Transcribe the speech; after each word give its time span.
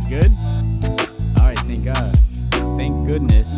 right, 0.00 0.08
good. 0.08 0.30
All 1.38 1.46
right, 1.46 1.58
thank 1.60 1.84
God. 1.84 2.18
Thank 2.76 3.06
goodness. 3.06 3.48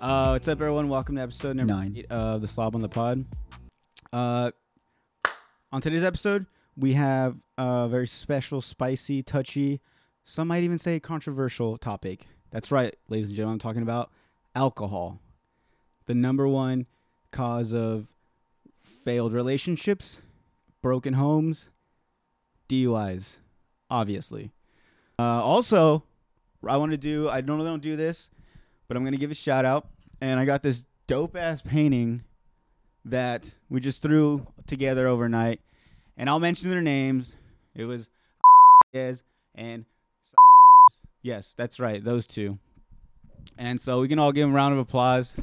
Uh, 0.00 0.30
what's 0.30 0.48
up, 0.48 0.60
everyone? 0.60 0.88
Welcome 0.88 1.16
to 1.16 1.22
episode 1.22 1.56
number 1.56 1.72
Nine. 1.72 1.94
eight 1.96 2.06
of 2.10 2.40
the 2.40 2.48
Slob 2.48 2.74
on 2.74 2.80
the 2.80 2.88
Pod. 2.88 3.24
Uh, 4.12 4.50
on 5.72 5.80
today's 5.80 6.02
episode, 6.02 6.46
we 6.76 6.94
have 6.94 7.36
a 7.58 7.88
very 7.88 8.06
special, 8.06 8.60
spicy, 8.60 9.22
touchy, 9.22 9.80
some 10.24 10.48
might 10.48 10.62
even 10.62 10.78
say 10.78 10.98
controversial 11.00 11.78
topic. 11.78 12.26
That's 12.50 12.70
right, 12.70 12.94
ladies 13.08 13.28
and 13.28 13.36
gentlemen. 13.36 13.54
I'm 13.54 13.58
talking 13.60 13.82
about 13.82 14.10
alcohol, 14.54 15.20
the 16.06 16.14
number 16.14 16.46
one 16.48 16.86
cause 17.30 17.72
of 17.72 18.06
failed 19.04 19.32
relationships, 19.32 20.20
broken 20.82 21.14
homes, 21.14 21.68
DUIs, 22.68 23.36
obviously. 23.88 24.52
Uh, 25.20 25.42
also, 25.42 26.02
I 26.66 26.78
want 26.78 26.92
to 26.92 26.98
do, 26.98 27.28
I 27.28 27.42
normally 27.42 27.68
don't 27.68 27.82
do 27.82 27.94
this, 27.94 28.30
but 28.88 28.96
I'm 28.96 29.02
to 29.12 29.18
give 29.18 29.30
a 29.30 29.34
shout 29.34 29.66
out. 29.66 29.86
And 30.22 30.40
I 30.40 30.46
got 30.46 30.62
this 30.62 30.82
dope 31.06 31.36
ass 31.36 31.60
painting 31.60 32.24
that 33.04 33.54
we 33.68 33.80
just 33.80 34.00
threw 34.00 34.46
together 34.66 35.06
overnight. 35.06 35.60
And 36.16 36.30
I'll 36.30 36.40
mention 36.40 36.70
their 36.70 36.80
names. 36.80 37.34
It 37.74 37.84
was 37.84 38.08
Yes 38.94 39.22
and 39.54 39.84
Yes, 41.22 41.54
that's 41.54 41.78
right, 41.78 42.02
those 42.02 42.26
two. 42.26 42.58
And 43.58 43.78
so 43.78 44.00
we 44.00 44.08
can 44.08 44.18
all 44.18 44.32
give 44.32 44.44
them 44.44 44.52
a 44.52 44.56
round 44.56 44.72
of 44.72 44.78
applause. 44.78 45.34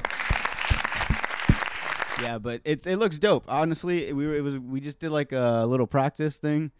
Yeah, 2.20 2.38
but 2.38 2.62
it's 2.64 2.84
it 2.84 2.96
looks 2.96 3.16
dope. 3.16 3.44
Honestly, 3.46 4.12
we 4.12 4.26
were 4.26 4.34
it 4.34 4.40
was 4.40 4.58
we 4.58 4.80
just 4.80 4.98
did 4.98 5.10
like 5.10 5.30
a 5.30 5.64
little 5.68 5.86
practice 5.86 6.36
thing, 6.36 6.72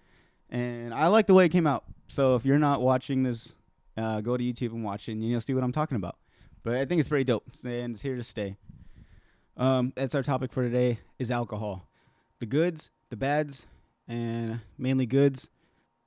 and 0.51 0.93
I 0.93 1.07
like 1.07 1.29
the 1.29 1.35
way 1.35 1.45
it 1.45 1.51
came 1.51 1.67
out. 1.67 1.85
So 2.09 2.35
if 2.35 2.45
you're 2.45 2.59
not 2.59 2.81
watching 2.81 3.23
this, 3.23 3.55
uh, 3.97 4.23
go 4.23 4.37
to 4.37 4.43
YouTube 4.43 4.73
and 4.73 4.83
watch 4.83 5.09
it, 5.09 5.13
and 5.13 5.23
you'll 5.23 5.43
see 5.43 5.55
what 5.55 5.63
I'm 5.63 5.73
talking 5.73 5.97
about. 5.97 6.17
But 6.63 6.77
I 6.77 6.85
think 6.87 7.01
it's 7.01 7.09
pretty 7.09 7.25
dope, 7.25 7.45
and 7.65 7.95
it's 7.95 8.03
here 8.03 8.17
to 8.17 8.25
stay. 8.25 8.57
Um, 9.57 9.93
that's 9.95 10.15
our 10.15 10.23
topic 10.23 10.53
for 10.53 10.63
today: 10.63 10.99
is 11.19 11.31
alcohol, 11.31 11.87
the 12.41 12.47
goods, 12.47 12.91
the 13.11 13.17
bads, 13.17 13.67
and 14.09 14.61
mainly 14.79 15.07
goods. 15.07 15.51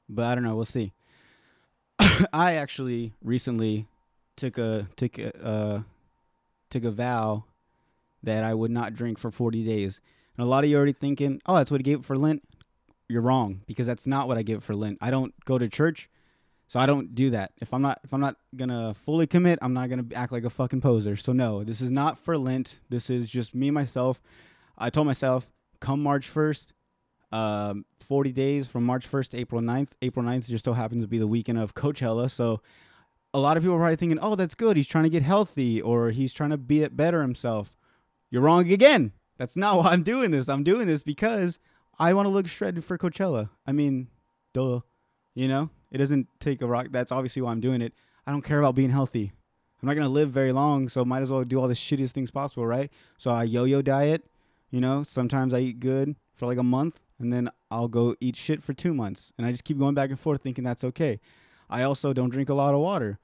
But 0.10 0.26
I 0.26 0.36
don't 0.36 0.44
know. 0.44 0.56
We'll 0.56 0.66
see. 0.66 0.92
I 2.34 2.54
actually 2.54 3.14
recently 3.24 3.88
took 4.36 4.58
a 4.58 4.88
took 4.96 5.20
a 5.20 5.46
uh, 5.46 5.82
took 6.70 6.84
a 6.84 6.92
vow 6.92 7.46
that 8.24 8.44
I 8.44 8.54
would 8.54 8.72
not 8.72 8.94
drink 8.94 9.18
for 9.18 9.32
40 9.32 9.64
days. 9.66 10.02
And 10.38 10.46
a 10.46 10.50
lot 10.50 10.64
of 10.64 10.70
you 10.70 10.78
already 10.78 10.94
thinking, 10.94 11.42
"Oh, 11.46 11.56
that's 11.56 11.70
what 11.70 11.80
he 11.80 11.84
gave 11.84 12.04
for 12.04 12.18
Lent." 12.18 12.44
You're 13.12 13.22
wrong 13.22 13.62
because 13.68 13.88
that's 13.88 14.08
not 14.08 14.28
what 14.28 14.38
I 14.38 14.44
give 14.44 14.64
for 14.64 14.76
Lent. 14.76 14.98
I 15.02 15.12
don't 15.12 15.34
go 15.46 15.58
to 15.58 15.68
church, 15.68 16.10
so 16.68 16.80
I 16.80 16.86
don't 16.86 17.14
do 17.14 17.32
that. 17.32 17.52
If 17.62 17.74
I'm 17.74 17.82
not 17.82 18.00
if 18.04 18.14
I'm 18.14 18.22
not 18.22 18.38
gonna 18.56 18.94
fully 18.94 19.28
commit, 19.28 19.60
I'm 19.62 19.74
not 19.74 19.90
gonna 19.90 20.06
act 20.16 20.32
like 20.32 20.46
a 20.46 20.50
fucking 20.50 20.82
poser. 20.82 21.16
So 21.18 21.34
no, 21.34 21.64
this 21.64 21.82
is 21.82 21.92
not 21.92 22.18
for 22.18 22.38
Lent. 22.38 22.78
This 22.90 23.10
is 23.10 23.30
just 23.30 23.54
me 23.54 23.72
myself. 23.72 24.22
I 24.78 24.90
told 24.90 25.06
myself, 25.06 25.52
come 25.80 26.02
March 26.02 26.34
1st, 26.34 26.72
um, 27.32 27.86
40 28.00 28.32
days 28.32 28.68
from 28.68 28.86
March 28.86 29.10
1st 29.10 29.32
to 29.32 29.38
April 29.38 29.62
9th. 29.62 29.90
April 30.02 30.26
9th 30.26 30.48
just 30.48 30.66
so 30.66 30.74
happens 30.74 31.04
to 31.04 31.08
be 31.08 31.18
the 31.20 31.28
weekend 31.28 31.60
of 31.60 31.76
Coachella, 31.76 32.32
so 32.32 32.62
a 33.34 33.40
lot 33.40 33.58
of 33.58 33.64
people 33.64 33.76
are 33.76 33.80
probably 33.80 33.96
thinking, 33.98 34.20
"Oh, 34.22 34.36
that's 34.36 34.56
good. 34.56 34.78
He's 34.78 34.88
trying 34.88 35.04
to 35.04 35.10
get 35.10 35.24
healthy, 35.24 35.82
or 35.82 36.12
he's 36.12 36.34
trying 36.34 36.50
to 36.52 36.58
be 36.58 36.84
it 36.84 36.96
better 36.96 37.22
himself." 37.22 37.78
You're 38.30 38.42
wrong 38.42 38.72
again. 38.72 39.12
That's 39.38 39.58
not 39.58 39.78
why 39.84 39.92
I'm 39.92 40.04
doing 40.04 40.32
this. 40.32 40.48
I'm 40.48 40.64
doing 40.64 40.88
this 40.88 41.04
because 41.04 41.60
I 42.00 42.14
want 42.14 42.26
to 42.26 42.30
look 42.32 42.48
shredded 42.48 42.84
for 42.84 42.98
Coachella. 42.98 43.50
I 43.66 43.72
mean, 43.72 44.08
duh. 44.54 44.82
You 45.34 45.48
know, 45.48 45.70
it 45.92 45.98
doesn't 45.98 46.28
take 46.40 46.62
a 46.62 46.68
rock. 46.68 46.88
That's 46.92 47.12
obviously 47.12 47.42
why 47.42 47.52
I'm 47.52 47.62
doing 47.62 47.82
it. 47.82 47.94
I 48.28 48.32
don't 48.32 48.42
care 48.42 48.60
about 48.60 48.76
being 48.76 48.90
healthy. 48.90 49.32
I'm 49.82 49.88
not 49.88 49.96
gonna 49.96 50.10
live 50.10 50.30
very 50.30 50.52
long, 50.52 50.90
so 50.90 51.04
might 51.06 51.24
as 51.24 51.32
well 51.32 51.44
do 51.44 51.60
all 51.60 51.68
the 51.68 51.74
shittiest 51.74 52.12
things 52.12 52.30
possible, 52.30 52.68
right? 52.68 52.92
So 53.18 53.32
I 53.32 53.44
yo-yo 53.44 53.82
diet. 53.82 54.26
You 54.70 54.80
know, 54.82 55.04
sometimes 55.04 55.54
I 55.54 55.60
eat 55.60 55.80
good 55.80 56.16
for 56.36 56.46
like 56.46 56.58
a 56.58 56.64
month, 56.64 57.00
and 57.20 57.32
then 57.32 57.50
I'll 57.70 57.88
go 57.88 58.16
eat 58.20 58.36
shit 58.36 58.62
for 58.62 58.74
two 58.74 58.94
months, 58.94 59.34
and 59.38 59.48
I 59.48 59.52
just 59.52 59.64
keep 59.64 59.80
going 59.80 59.96
back 59.96 60.10
and 60.10 60.20
forth, 60.20 60.42
thinking 60.42 60.64
that's 60.64 60.84
okay. 60.84 61.20
I 61.70 61.84
also 61.84 62.14
don't 62.14 62.30
drink 62.30 62.50
a 62.50 62.54
lot 62.54 62.74
of 62.74 62.80
water, 62.80 63.20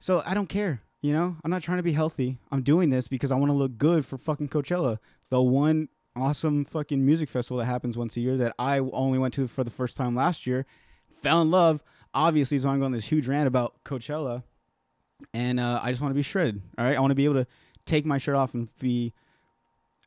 so 0.00 0.22
I 0.24 0.34
don't 0.34 0.48
care. 0.48 0.82
You 1.00 1.12
know, 1.12 1.36
I'm 1.44 1.50
not 1.50 1.62
trying 1.62 1.78
to 1.78 1.82
be 1.82 1.92
healthy. 1.92 2.38
I'm 2.50 2.62
doing 2.62 2.90
this 2.90 3.08
because 3.08 3.30
I 3.30 3.36
want 3.36 3.50
to 3.50 3.56
look 3.56 3.78
good 3.78 4.04
for 4.04 4.18
fucking 4.18 4.48
Coachella, 4.48 4.98
the 5.30 5.42
one 5.42 5.88
awesome 6.16 6.64
fucking 6.64 7.04
music 7.04 7.28
festival 7.28 7.58
that 7.58 7.66
happens 7.66 7.96
once 7.96 8.16
a 8.16 8.20
year 8.20 8.36
that 8.36 8.54
I 8.58 8.78
only 8.78 9.18
went 9.18 9.34
to 9.34 9.46
for 9.48 9.64
the 9.64 9.70
first 9.70 9.96
time 9.96 10.14
last 10.14 10.46
year. 10.46 10.66
Fell 11.22 11.40
in 11.42 11.50
love, 11.50 11.82
obviously, 12.14 12.58
so 12.58 12.68
I'm 12.68 12.80
going 12.80 12.92
this 12.92 13.06
huge 13.06 13.28
rant 13.28 13.46
about 13.46 13.84
Coachella, 13.84 14.42
and 15.34 15.58
uh, 15.58 15.80
I 15.82 15.90
just 15.90 16.00
want 16.00 16.10
to 16.12 16.16
be 16.16 16.22
shredded. 16.22 16.62
All 16.76 16.84
right, 16.84 16.96
I 16.96 17.00
want 17.00 17.10
to 17.10 17.16
be 17.16 17.24
able 17.24 17.34
to 17.34 17.46
take 17.86 18.04
my 18.04 18.18
shirt 18.18 18.36
off 18.36 18.54
and 18.54 18.68
be, 18.78 19.12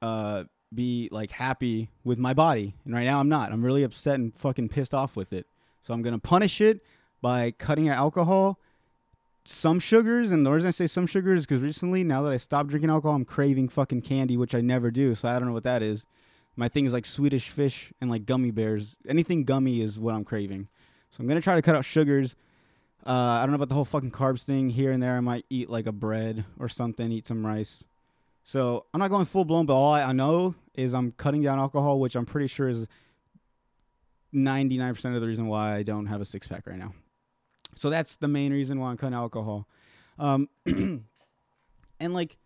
uh, 0.02 0.46
be 0.74 1.10
like 1.12 1.32
happy 1.32 1.90
with 2.04 2.18
my 2.18 2.34
body. 2.34 2.76
And 2.86 2.94
right 2.94 3.06
now, 3.06 3.20
I'm 3.20 3.30
not. 3.30 3.52
I'm 3.52 3.64
really 3.64 3.84
upset 3.84 4.16
and 4.16 4.36
fucking 4.38 4.70
pissed 4.70 4.94
off 4.94 5.16
with 5.16 5.34
it. 5.34 5.48
So 5.82 5.94
I'm 5.94 6.02
gonna 6.02 6.20
punish 6.20 6.62
it 6.62 6.82
by 7.22 7.52
cutting 7.52 7.90
out 7.90 7.98
alcohol 7.98 8.60
some 9.46 9.80
sugars, 9.80 10.32
and 10.32 10.46
the 10.46 10.52
reason 10.52 10.68
I 10.68 10.72
say 10.72 10.88
some 10.88 11.08
sugars 11.08 11.42
is 11.42 11.46
because 11.46 11.62
recently, 11.62 12.04
now 12.04 12.22
that 12.22 12.34
I 12.34 12.38
stopped 12.38 12.70
drinking 12.70 12.90
alcohol, 12.90 13.16
I'm 13.16 13.26
craving 13.26 13.70
fucking 13.70 14.02
candy, 14.02 14.38
which 14.38 14.54
I 14.54 14.62
never 14.62 14.92
do. 14.92 15.16
So 15.16 15.28
I 15.28 15.40
don't 15.40 15.48
know 15.48 15.54
what 15.54 15.64
that 15.64 15.82
is. 15.82 16.06
My 16.56 16.68
thing 16.68 16.86
is 16.86 16.94
like 16.94 17.06
Swedish 17.06 17.50
fish 17.50 17.92
and 18.02 18.10
like 18.10 18.26
gummy 18.26 18.52
bears. 18.52 18.98
Anything 19.08 19.44
gummy 19.44 19.82
is 19.82 20.00
what 20.00 20.14
I'm 20.14 20.24
craving. 20.24 20.68
So 21.10 21.22
I'm 21.22 21.28
gonna 21.28 21.42
try 21.42 21.56
to 21.56 21.62
cut 21.62 21.76
out 21.76 21.86
sugars. 21.86 22.36
Uh, 23.06 23.10
I 23.10 23.42
don't 23.42 23.52
know 23.52 23.56
about 23.56 23.70
the 23.70 23.76
whole 23.76 23.86
fucking 23.86 24.12
carbs 24.12 24.44
thing. 24.44 24.70
Here 24.70 24.92
and 24.92 25.02
there, 25.02 25.18
I 25.18 25.22
might 25.22 25.46
eat 25.50 25.70
like 25.70 25.88
a 25.88 25.92
bread 25.92 26.46
or 26.60 26.70
something, 26.70 27.12
eat 27.12 27.28
some 27.28 27.46
rice. 27.46 27.84
So 28.44 28.86
I'm 28.94 29.00
not 29.00 29.10
going 29.10 29.26
full 29.26 29.46
blown, 29.46 29.66
but 29.66 29.74
all 29.74 29.94
I 29.94 30.12
know 30.12 30.56
is 30.76 30.94
I'm 30.94 31.12
cutting 31.14 31.42
down 31.42 31.60
alcohol, 31.60 32.00
which 32.00 32.16
I'm 32.16 32.26
pretty 32.26 32.48
sure 32.48 32.70
is 32.70 32.88
99% 34.34 35.16
of 35.16 35.22
the 35.22 35.28
reason 35.28 35.48
why 35.48 35.76
I 35.76 35.84
don't 35.84 36.08
have 36.08 36.22
a 36.22 36.26
six 36.26 36.48
pack 36.48 36.68
right 36.68 36.78
now. 36.78 36.94
So 37.76 37.90
that's 37.90 38.16
the 38.18 38.28
main 38.28 38.52
reason 38.52 38.80
why 38.80 38.90
I'm 38.90 38.98
cutting 38.98 39.16
alcohol. 39.16 39.68
Um, 40.20 40.50
and 40.66 42.14
like, 42.14 42.38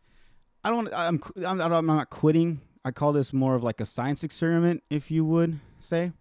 I 0.64 0.70
don't, 0.70 0.90
I'm, 0.94 1.22
I'm, 1.46 1.62
I'm 1.62 1.86
not 1.86 2.10
quitting. 2.10 2.62
I 2.84 2.92
call 2.92 3.14
this 3.14 3.34
more 3.34 3.56
of 3.56 3.64
like 3.64 3.82
a 3.82 3.86
science 3.86 4.24
experiment, 4.24 4.84
if 4.90 5.10
you 5.10 5.26
would 5.26 5.60
say. 5.80 6.12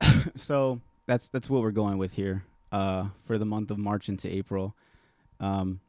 so 0.36 0.80
that's 1.06 1.28
that's 1.28 1.50
what 1.50 1.62
we're 1.62 1.70
going 1.70 1.98
with 1.98 2.14
here 2.14 2.44
uh, 2.72 3.06
for 3.26 3.38
the 3.38 3.44
month 3.44 3.70
of 3.70 3.78
March 3.78 4.08
into 4.08 4.28
April. 4.28 4.74
Um, 5.40 5.80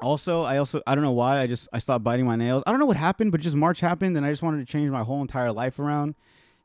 also, 0.00 0.42
I 0.42 0.58
also 0.58 0.82
I 0.86 0.94
don't 0.94 1.04
know 1.04 1.12
why 1.12 1.40
I 1.40 1.46
just 1.46 1.68
I 1.72 1.78
stopped 1.78 2.04
biting 2.04 2.26
my 2.26 2.36
nails. 2.36 2.62
I 2.66 2.70
don't 2.70 2.80
know 2.80 2.86
what 2.86 2.96
happened, 2.96 3.32
but 3.32 3.40
just 3.40 3.56
March 3.56 3.80
happened, 3.80 4.16
and 4.16 4.26
I 4.26 4.30
just 4.30 4.42
wanted 4.42 4.58
to 4.66 4.70
change 4.70 4.90
my 4.90 5.02
whole 5.02 5.20
entire 5.20 5.52
life 5.52 5.78
around 5.78 6.14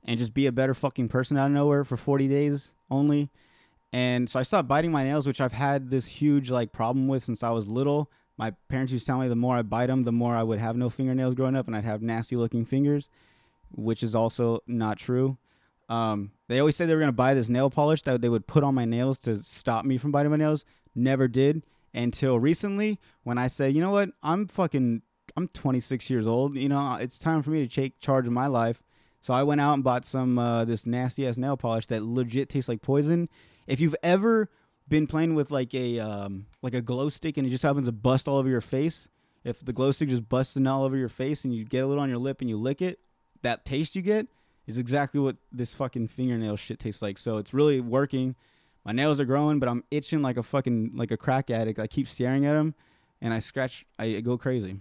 and 0.04 0.18
just 0.18 0.34
be 0.34 0.46
a 0.48 0.52
better 0.52 0.74
fucking 0.74 1.10
person 1.10 1.38
out 1.38 1.48
of 1.48 1.52
nowhere 1.52 1.84
for 1.84 1.98
40 1.98 2.28
days 2.28 2.74
only. 2.90 3.30
And 3.92 4.30
so 4.30 4.40
I 4.40 4.44
stopped 4.44 4.68
biting 4.68 4.92
my 4.92 5.04
nails, 5.04 5.26
which 5.26 5.42
I've 5.42 5.54
had 5.54 5.90
this 5.90 6.06
huge 6.06 6.50
like 6.52 6.72
problem 6.72 7.08
with 7.08 7.24
since 7.24 7.44
I 7.44 7.50
was 7.52 7.68
little. 7.68 8.12
My 8.38 8.52
parents 8.70 8.94
used 8.94 9.06
to 9.06 9.12
tell 9.12 9.20
me 9.20 9.28
the 9.28 9.36
more 9.36 9.58
I 9.58 9.64
bite 9.64 9.88
them, 9.88 10.04
the 10.04 10.12
more 10.12 10.36
I 10.36 10.44
would 10.44 10.60
have 10.60 10.78
no 10.78 10.90
fingernails 10.90 11.36
growing 11.36 11.56
up, 11.56 11.68
and 11.68 11.76
I'd 11.76 11.84
have 11.84 12.02
nasty 12.02 12.36
looking 12.36 12.66
fingers, 12.66 13.10
which 13.72 14.04
is 14.04 14.16
also 14.16 14.62
not 14.68 14.98
true. 14.98 15.38
Um, 15.90 16.32
they 16.48 16.60
always 16.60 16.76
said 16.76 16.88
they 16.88 16.94
were 16.94 17.00
gonna 17.00 17.12
buy 17.12 17.34
this 17.34 17.50
nail 17.50 17.70
polish 17.70 18.04
that 18.04 18.22
they 18.22 18.30
would 18.30 18.48
put 18.48 18.64
on 18.64 18.76
my 18.76 18.86
nails 18.86 19.18
to 19.20 19.42
stop 19.44 19.86
me 19.86 19.98
from 19.98 20.12
biting 20.12 20.32
my 20.32 20.38
nails. 20.38 20.64
Never 20.96 21.28
did 21.28 21.64
until 21.94 22.40
recently 22.40 23.00
when 23.24 23.38
I 23.38 23.48
said, 23.48 23.74
you 23.74 23.82
know 23.82 23.92
what, 23.92 24.12
I'm 24.22 24.48
fucking, 24.48 25.02
I'm 25.36 25.48
26 25.48 26.10
years 26.10 26.28
old. 26.28 26.56
You 26.56 26.70
know, 26.70 26.98
it's 27.02 27.18
time 27.18 27.42
for 27.42 27.50
me 27.50 27.68
to 27.68 27.74
take 27.74 28.00
charge 28.00 28.28
of 28.28 28.34
my 28.34 28.48
life. 28.48 28.84
So 29.22 29.34
I 29.34 29.44
went 29.44 29.62
out 29.62 29.74
and 29.74 29.84
bought 29.84 30.06
some 30.06 30.38
uh, 30.40 30.64
this 30.64 30.86
nasty 30.86 31.28
ass 31.28 31.38
nail 31.38 31.58
polish 31.58 31.88
that 31.88 32.04
legit 32.04 32.50
tastes 32.50 32.70
like 32.70 32.82
poison. 32.82 33.28
If 33.70 33.80
you've 33.80 33.96
ever 34.02 34.50
been 34.88 35.08
playing 35.08 35.36
with 35.36 35.52
like 35.52 35.74
a 35.74 36.00
um, 36.00 36.48
like 36.62 36.74
a 36.74 36.82
glow 36.82 37.10
stick 37.10 37.38
and 37.38 37.46
it 37.46 37.52
just 37.52 37.64
happens 37.64 37.86
to 37.86 37.92
bust 37.92 38.28
all 38.28 38.38
over 38.38 38.50
your 38.50 38.62
face, 38.62 39.08
if 39.44 39.64
the 39.64 39.72
glow 39.72 39.92
stick 39.92 40.10
just 40.10 40.28
busts 40.28 40.56
and 40.56 40.68
all 40.68 40.84
over 40.84 40.98
your 40.98 41.10
face 41.10 41.46
and 41.46 41.54
you 41.54 41.64
get 41.64 41.84
a 41.84 41.88
little 41.88 42.02
on 42.02 42.10
your 42.10 42.18
lip 42.18 42.42
and 42.42 42.50
you 42.50 42.58
lick 42.58 42.82
it, 42.82 43.00
that 43.44 43.66
taste 43.66 43.96
you 43.96 44.02
get 44.02 44.28
is 44.68 44.78
exactly 44.78 45.20
what 45.20 45.38
this 45.52 45.74
fucking 45.74 46.08
fingernail 46.08 46.56
shit 46.56 46.80
tastes 46.80 47.02
like. 47.02 47.18
So 47.18 47.38
it's 47.38 47.54
really 47.54 47.80
working. 47.80 48.36
My 48.84 48.92
nails 48.92 49.20
are 49.20 49.26
growing, 49.26 49.60
but 49.60 49.70
I'm 49.70 49.84
itching 49.92 50.22
like 50.22 50.38
a 50.38 50.44
fucking 50.44 50.92
like 50.96 51.12
a 51.12 51.18
crack 51.18 51.50
addict. 51.50 51.80
I 51.80 51.88
keep 51.88 52.08
staring 52.08 52.46
at 52.46 52.54
them, 52.54 52.74
and 53.22 53.34
I 53.34 53.40
scratch. 53.40 53.86
I 53.98 54.20
go 54.22 54.38
crazy. 54.38 54.80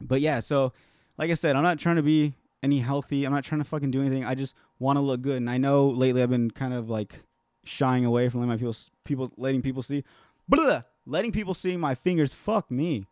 But 0.00 0.20
yeah, 0.20 0.40
so 0.40 0.72
like 1.18 1.30
I 1.30 1.34
said, 1.34 1.56
I'm 1.56 1.62
not 1.62 1.78
trying 1.78 1.96
to 1.96 2.02
be 2.02 2.34
any 2.62 2.78
healthy. 2.78 3.24
I'm 3.24 3.32
not 3.32 3.44
trying 3.44 3.60
to 3.60 3.68
fucking 3.68 3.90
do 3.90 4.00
anything. 4.00 4.24
I 4.24 4.34
just 4.34 4.54
want 4.78 4.96
to 4.96 5.00
look 5.00 5.20
good. 5.20 5.36
And 5.36 5.50
I 5.50 5.58
know 5.58 5.88
lately 5.88 6.22
I've 6.22 6.30
been 6.30 6.50
kind 6.50 6.72
of 6.72 6.88
like 6.88 7.20
shying 7.68 8.04
away 8.04 8.28
from 8.28 8.40
letting 8.40 8.50
my 8.50 8.56
people 8.56 8.76
people 9.04 9.32
letting 9.36 9.62
people 9.62 9.82
see, 9.82 10.04
blah, 10.48 10.82
letting 11.06 11.32
people 11.32 11.54
see 11.54 11.76
my 11.76 11.94
fingers. 11.94 12.34
Fuck 12.34 12.70
me. 12.70 13.06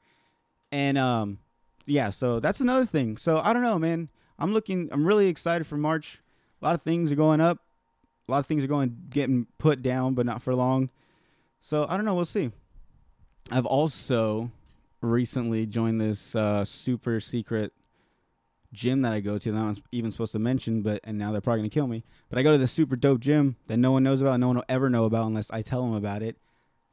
And 0.72 0.98
um, 0.98 1.38
yeah. 1.84 2.10
So 2.10 2.40
that's 2.40 2.60
another 2.60 2.86
thing. 2.86 3.16
So 3.16 3.40
I 3.42 3.52
don't 3.52 3.62
know, 3.62 3.78
man. 3.78 4.08
I'm 4.38 4.52
looking. 4.52 4.88
I'm 4.92 5.06
really 5.06 5.28
excited 5.28 5.66
for 5.66 5.76
March. 5.76 6.20
A 6.60 6.64
lot 6.64 6.74
of 6.74 6.82
things 6.82 7.12
are 7.12 7.16
going 7.16 7.40
up. 7.40 7.58
A 8.28 8.32
lot 8.32 8.38
of 8.38 8.46
things 8.46 8.64
are 8.64 8.68
going 8.68 8.96
getting 9.08 9.46
put 9.58 9.82
down, 9.82 10.14
but 10.14 10.26
not 10.26 10.42
for 10.42 10.54
long. 10.54 10.90
So 11.60 11.86
I 11.88 11.96
don't 11.96 12.04
know. 12.04 12.14
We'll 12.14 12.24
see. 12.24 12.50
I've 13.50 13.66
also 13.66 14.50
recently 15.00 15.66
joined 15.66 16.00
this 16.00 16.34
uh, 16.34 16.64
super 16.64 17.20
secret 17.20 17.72
gym 18.76 19.02
that 19.02 19.12
I 19.12 19.20
go 19.20 19.38
to 19.38 19.52
that 19.52 19.58
I'm 19.58 19.82
even 19.90 20.12
supposed 20.12 20.32
to 20.32 20.38
mention, 20.38 20.82
but 20.82 21.00
and 21.02 21.18
now 21.18 21.32
they're 21.32 21.40
probably 21.40 21.60
gonna 21.60 21.70
kill 21.70 21.88
me. 21.88 22.04
But 22.28 22.38
I 22.38 22.42
go 22.42 22.52
to 22.52 22.58
this 22.58 22.70
super 22.70 22.94
dope 22.94 23.20
gym 23.20 23.56
that 23.66 23.78
no 23.78 23.90
one 23.90 24.04
knows 24.04 24.20
about, 24.20 24.38
no 24.38 24.48
one 24.48 24.56
will 24.56 24.64
ever 24.68 24.90
know 24.90 25.06
about 25.06 25.26
unless 25.26 25.50
I 25.50 25.62
tell 25.62 25.82
them 25.82 25.94
about 25.94 26.22
it. 26.22 26.36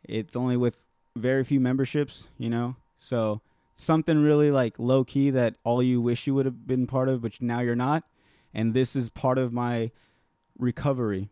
It's 0.04 0.36
only 0.36 0.58
with 0.58 0.86
very 1.16 1.44
few 1.44 1.60
memberships, 1.60 2.30
you 2.38 2.50
know. 2.50 2.78
So 2.98 3.42
something 3.76 4.24
really 4.24 4.50
like 4.50 4.80
low 4.80 5.04
key 5.04 5.30
that 5.32 5.56
all 5.64 5.84
you 5.84 6.02
wish 6.02 6.26
you 6.26 6.34
would 6.34 6.46
have 6.46 6.66
been 6.66 6.88
part 6.88 7.10
of, 7.10 7.22
but 7.22 7.42
now 7.42 7.60
you're 7.60 7.76
not. 7.76 8.04
And 8.54 8.74
this 8.74 8.96
is 8.96 9.10
part 9.10 9.38
of 9.38 9.52
my 9.52 9.92
recovery 10.58 11.30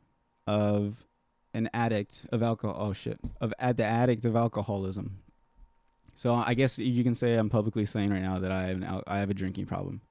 of 0.48 1.06
an 1.54 1.70
addict 1.74 2.26
of 2.32 2.44
alcohol. 2.44 2.76
Oh 2.78 2.94
shit, 2.94 3.20
of 3.40 3.54
at 3.58 3.78
the 3.78 3.86
addict 3.86 4.26
of 4.26 4.36
alcoholism. 4.36 5.20
So 6.14 6.34
I 6.34 6.54
guess 6.54 6.78
you 6.78 7.04
can 7.04 7.16
say 7.16 7.36
I'm 7.36 7.50
publicly 7.50 7.86
saying 7.86 8.12
right 8.12 8.22
now 8.22 8.40
that 8.40 8.52
I 8.52 8.64
have 8.64 8.78
an 8.78 9.04
I 9.08 9.20
have 9.20 9.30
a 9.30 9.34
drinking 9.34 9.66
problem. 9.66 10.02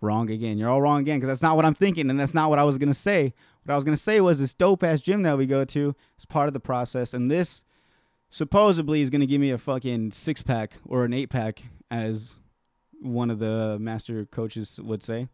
Wrong 0.00 0.30
again. 0.30 0.58
You're 0.58 0.70
all 0.70 0.80
wrong 0.80 1.00
again 1.00 1.18
because 1.18 1.28
that's 1.28 1.42
not 1.42 1.56
what 1.56 1.64
I'm 1.64 1.74
thinking, 1.74 2.08
and 2.08 2.18
that's 2.18 2.34
not 2.34 2.50
what 2.50 2.58
I 2.58 2.64
was 2.64 2.78
gonna 2.78 2.94
say. 2.94 3.34
What 3.64 3.72
I 3.72 3.76
was 3.76 3.84
gonna 3.84 3.96
say 3.96 4.20
was 4.20 4.38
this 4.38 4.54
dope 4.54 4.84
ass 4.84 5.00
gym 5.00 5.22
that 5.22 5.36
we 5.36 5.46
go 5.46 5.64
to 5.64 5.96
is 6.18 6.24
part 6.24 6.46
of 6.46 6.54
the 6.54 6.60
process, 6.60 7.12
and 7.12 7.30
this 7.30 7.64
supposedly 8.30 9.00
is 9.00 9.10
gonna 9.10 9.26
give 9.26 9.40
me 9.40 9.50
a 9.50 9.58
fucking 9.58 10.12
six 10.12 10.42
pack 10.42 10.74
or 10.84 11.04
an 11.04 11.12
eight 11.12 11.30
pack, 11.30 11.62
as 11.90 12.36
one 13.00 13.30
of 13.30 13.38
the 13.38 13.76
master 13.80 14.24
coaches 14.26 14.80
would 14.82 15.02
say. 15.02 15.28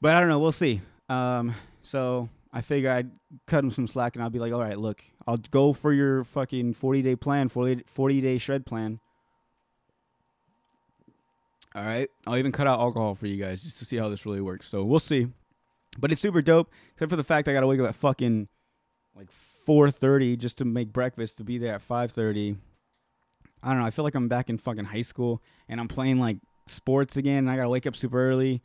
But 0.00 0.14
I 0.14 0.20
don't 0.20 0.28
know. 0.28 0.38
We'll 0.38 0.52
see. 0.52 0.80
Um, 1.08 1.54
so 1.82 2.28
I 2.52 2.60
figure 2.60 2.90
I'd 2.90 3.10
cut 3.46 3.64
him 3.64 3.70
some 3.70 3.86
slack, 3.86 4.14
and 4.14 4.22
I'll 4.22 4.30
be 4.30 4.38
like, 4.38 4.52
all 4.52 4.60
right, 4.60 4.78
look, 4.78 5.02
I'll 5.26 5.36
go 5.38 5.72
for 5.72 5.92
your 5.92 6.24
fucking 6.24 6.74
40 6.74 7.02
day 7.02 7.16
plan, 7.16 7.48
40, 7.48 7.84
40 7.86 8.20
day 8.20 8.38
shred 8.38 8.66
plan. 8.66 9.00
All 11.74 11.82
right. 11.82 12.08
I'll 12.26 12.36
even 12.36 12.52
cut 12.52 12.66
out 12.66 12.80
alcohol 12.80 13.14
for 13.14 13.26
you 13.26 13.42
guys 13.42 13.62
just 13.62 13.78
to 13.78 13.84
see 13.84 13.96
how 13.96 14.08
this 14.08 14.26
really 14.26 14.40
works. 14.40 14.68
So 14.68 14.84
we'll 14.84 15.00
see. 15.00 15.28
But 15.98 16.12
it's 16.12 16.20
super 16.20 16.42
dope, 16.42 16.70
except 16.92 17.10
for 17.10 17.16
the 17.16 17.24
fact 17.24 17.48
I 17.48 17.52
gotta 17.52 17.66
wake 17.66 17.80
up 17.80 17.88
at 17.88 17.94
fucking 17.94 18.48
like 19.14 19.28
4:30 19.66 20.38
just 20.38 20.58
to 20.58 20.64
make 20.64 20.92
breakfast 20.92 21.36
to 21.38 21.44
be 21.44 21.58
there 21.58 21.74
at 21.74 21.82
5:30. 21.82 22.56
I 23.62 23.70
don't 23.70 23.80
know. 23.80 23.86
I 23.86 23.90
feel 23.90 24.04
like 24.04 24.14
I'm 24.14 24.28
back 24.28 24.48
in 24.50 24.58
fucking 24.58 24.86
high 24.86 25.02
school 25.02 25.42
and 25.68 25.80
I'm 25.80 25.88
playing 25.88 26.18
like 26.18 26.38
sports 26.66 27.16
again. 27.16 27.38
And 27.38 27.50
I 27.50 27.56
gotta 27.56 27.68
wake 27.68 27.86
up 27.86 27.96
super 27.96 28.20
early, 28.20 28.62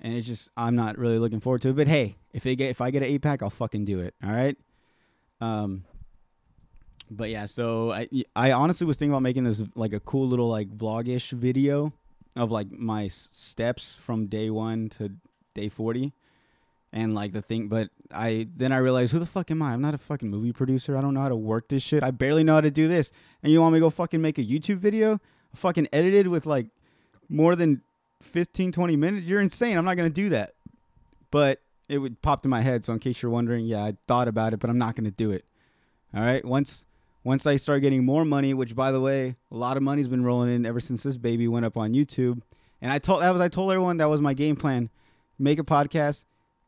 and 0.00 0.14
it's 0.14 0.26
just 0.26 0.50
I'm 0.56 0.76
not 0.76 0.98
really 0.98 1.18
looking 1.18 1.40
forward 1.40 1.62
to 1.62 1.70
it. 1.70 1.76
But 1.76 1.88
hey, 1.88 2.16
if 2.32 2.42
they 2.42 2.56
get 2.56 2.70
if 2.70 2.80
I 2.80 2.90
get 2.90 3.02
an 3.02 3.08
eight 3.08 3.22
pack, 3.22 3.42
I'll 3.42 3.50
fucking 3.50 3.84
do 3.84 4.00
it. 4.00 4.14
All 4.24 4.30
right. 4.30 4.56
Um. 5.40 5.84
But 7.10 7.30
yeah, 7.30 7.46
so 7.46 7.90
I 7.90 8.08
I 8.34 8.52
honestly 8.52 8.86
was 8.86 8.96
thinking 8.96 9.12
about 9.12 9.22
making 9.22 9.44
this 9.44 9.62
like 9.74 9.92
a 9.92 10.00
cool 10.00 10.26
little 10.26 10.48
like 10.48 10.68
vlogish 10.68 11.32
video 11.32 11.92
of 12.36 12.50
like 12.50 12.70
my 12.70 13.08
steps 13.08 13.94
from 13.94 14.26
day 14.26 14.50
one 14.50 14.88
to 14.88 15.12
day 15.54 15.68
40 15.68 16.12
and 16.92 17.14
like 17.14 17.32
the 17.32 17.42
thing 17.42 17.68
but 17.68 17.90
i 18.12 18.46
then 18.56 18.72
i 18.72 18.76
realized 18.76 19.12
who 19.12 19.18
the 19.18 19.26
fuck 19.26 19.50
am 19.50 19.62
i? 19.62 19.72
I'm 19.72 19.80
not 19.80 19.94
a 19.94 19.98
fucking 19.98 20.30
movie 20.30 20.52
producer. 20.52 20.96
I 20.96 21.00
don't 21.00 21.14
know 21.14 21.20
how 21.20 21.28
to 21.28 21.36
work 21.36 21.68
this 21.68 21.82
shit. 21.82 22.02
I 22.02 22.10
barely 22.10 22.44
know 22.44 22.54
how 22.54 22.60
to 22.60 22.70
do 22.70 22.88
this. 22.88 23.12
And 23.42 23.52
you 23.52 23.60
want 23.60 23.72
me 23.72 23.78
to 23.78 23.86
go 23.86 23.90
fucking 23.90 24.20
make 24.20 24.38
a 24.38 24.44
youtube 24.44 24.78
video? 24.78 25.20
Fucking 25.54 25.88
edited 25.92 26.28
with 26.28 26.46
like 26.46 26.66
more 27.28 27.56
than 27.56 27.82
15 28.22 28.72
20 28.72 28.96
minutes? 28.96 29.26
You're 29.26 29.40
insane. 29.40 29.76
I'm 29.76 29.84
not 29.84 29.96
gonna 29.96 30.10
do 30.10 30.28
that. 30.30 30.54
But 31.30 31.60
it 31.88 31.98
would 31.98 32.22
pop 32.22 32.44
in 32.44 32.50
my 32.50 32.62
head 32.62 32.84
so 32.84 32.92
in 32.92 32.98
case 32.98 33.20
you're 33.20 33.30
wondering 33.30 33.66
yeah 33.66 33.84
i 33.84 33.94
thought 34.08 34.26
about 34.26 34.54
it 34.54 34.58
but 34.58 34.70
i'm 34.70 34.78
not 34.78 34.96
gonna 34.96 35.10
do 35.10 35.30
it. 35.30 35.44
All 36.14 36.22
right? 36.22 36.44
Once 36.44 36.86
once 37.24 37.46
I 37.46 37.56
start 37.56 37.82
getting 37.82 38.04
more 38.04 38.24
money, 38.24 38.54
which 38.54 38.76
by 38.76 38.92
the 38.92 39.00
way, 39.00 39.34
a 39.50 39.56
lot 39.56 39.76
of 39.76 39.82
money's 39.82 40.08
been 40.08 40.22
rolling 40.22 40.54
in 40.54 40.66
ever 40.66 40.78
since 40.78 41.02
this 41.02 41.16
baby 41.16 41.48
went 41.48 41.64
up 41.64 41.76
on 41.76 41.94
YouTube. 41.94 42.42
And 42.80 42.92
I 42.92 42.98
told 42.98 43.22
that 43.22 43.30
was 43.30 43.40
I 43.40 43.48
told 43.48 43.72
everyone 43.72 43.96
that 43.96 44.10
was 44.10 44.20
my 44.20 44.34
game 44.34 44.56
plan. 44.56 44.90
Make 45.38 45.58
a 45.58 45.64
podcast 45.64 46.24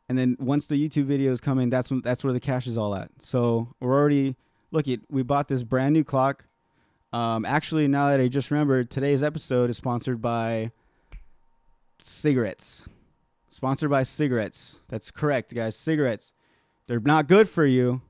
and 0.09 0.19
then 0.19 0.37
once 0.39 0.67
the 0.67 0.77
YouTube 0.77 1.07
videos 1.07 1.43
come 1.43 1.59
in, 1.59 1.69
that's 1.69 1.91
when 1.91 2.01
that's 2.01 2.25
where 2.25 2.33
the 2.33 2.41
cash 2.41 2.67
is 2.67 2.79
all 2.79 2.95
at. 2.95 3.11
So 3.21 3.75
we're 3.81 3.93
already 3.93 4.37
look 4.71 4.89
it, 4.89 5.01
we 5.11 5.23
bought 5.23 5.49
this 5.49 5.63
brand 5.63 5.93
new 5.93 6.05
clock. 6.05 6.45
Um 7.13 7.45
actually 7.45 7.87
now 7.87 8.09
that 8.09 8.21
I 8.21 8.29
just 8.29 8.51
remembered, 8.51 8.91
today's 8.91 9.23
episode 9.23 9.69
is 9.71 9.77
sponsored 9.77 10.23
by 10.23 10.71
cigarettes. 12.03 12.85
Sponsored 13.49 13.91
by 13.91 14.03
cigarettes. 14.03 14.81
That's 14.89 15.11
correct, 15.11 15.55
guys. 15.55 15.77
Cigarettes. 15.77 16.33
They're 16.87 17.01
not 17.01 17.27
good 17.27 17.49
for 17.49 17.67
you, 17.67 18.01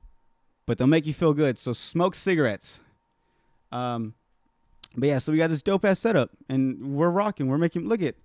but 0.67 0.77
they'll 0.77 0.85
make 0.85 1.07
you 1.07 1.13
feel 1.13 1.33
good. 1.33 1.57
So 1.57 1.73
smoke 1.73 2.13
cigarettes. 2.13 2.81
Um, 3.71 4.13
but 4.95 5.09
yeah, 5.09 5.17
so 5.17 5.31
we 5.31 5.39
got 5.39 5.49
this 5.49 5.63
dope 5.63 5.85
ass 5.85 5.99
setup, 5.99 6.29
and 6.47 6.95
we're 6.95 7.09
rocking. 7.09 7.47
We're 7.47 7.57
making. 7.57 7.87
Look 7.87 8.03
at, 8.03 8.15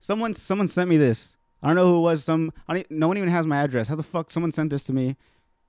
someone. 0.00 0.34
Someone 0.34 0.66
sent 0.66 0.90
me 0.90 0.96
this. 0.96 1.36
I 1.62 1.68
don't 1.68 1.76
know 1.76 1.86
who 1.86 1.98
it 1.98 2.02
was. 2.02 2.24
Some. 2.24 2.52
I 2.66 2.74
don't, 2.74 2.90
no 2.90 3.06
one 3.06 3.16
even 3.16 3.30
has 3.30 3.46
my 3.46 3.62
address. 3.62 3.86
How 3.86 3.94
the 3.94 4.02
fuck 4.02 4.30
someone 4.30 4.50
sent 4.50 4.70
this 4.70 4.82
to 4.84 4.92
me? 4.92 5.16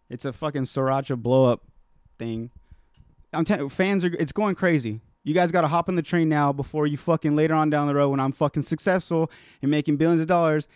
It's 0.10 0.25
a 0.25 0.33
fucking 0.33 0.63
sriracha 0.63 1.22
blow 1.22 1.45
up 1.45 1.63
thing. 2.18 2.50
I'm 3.33 3.45
telling 3.45 3.69
fans 3.69 4.04
are. 4.04 4.13
It's 4.19 4.31
going 4.31 4.56
crazy. 4.56 5.01
You 5.24 5.36
guys 5.36 5.51
got 5.51 5.62
to 5.62 5.68
hop 5.68 5.88
on 5.88 5.95
the 5.95 6.01
train 6.01 6.30
now 6.30 6.51
before 6.51 6.88
you 6.88 6.98
fucking 6.98 7.36
later 7.36 7.54
on 7.54 7.69
down 7.69 7.88
the 7.88 7.94
road 7.94 8.10
when 8.10 8.19
I'm 8.19 8.31
fucking 8.31 8.63
successful 8.63 9.30
and 9.62 9.69
making 9.69 9.98
billions 9.98 10.19
of 10.19 10.25
dollars 10.25 10.68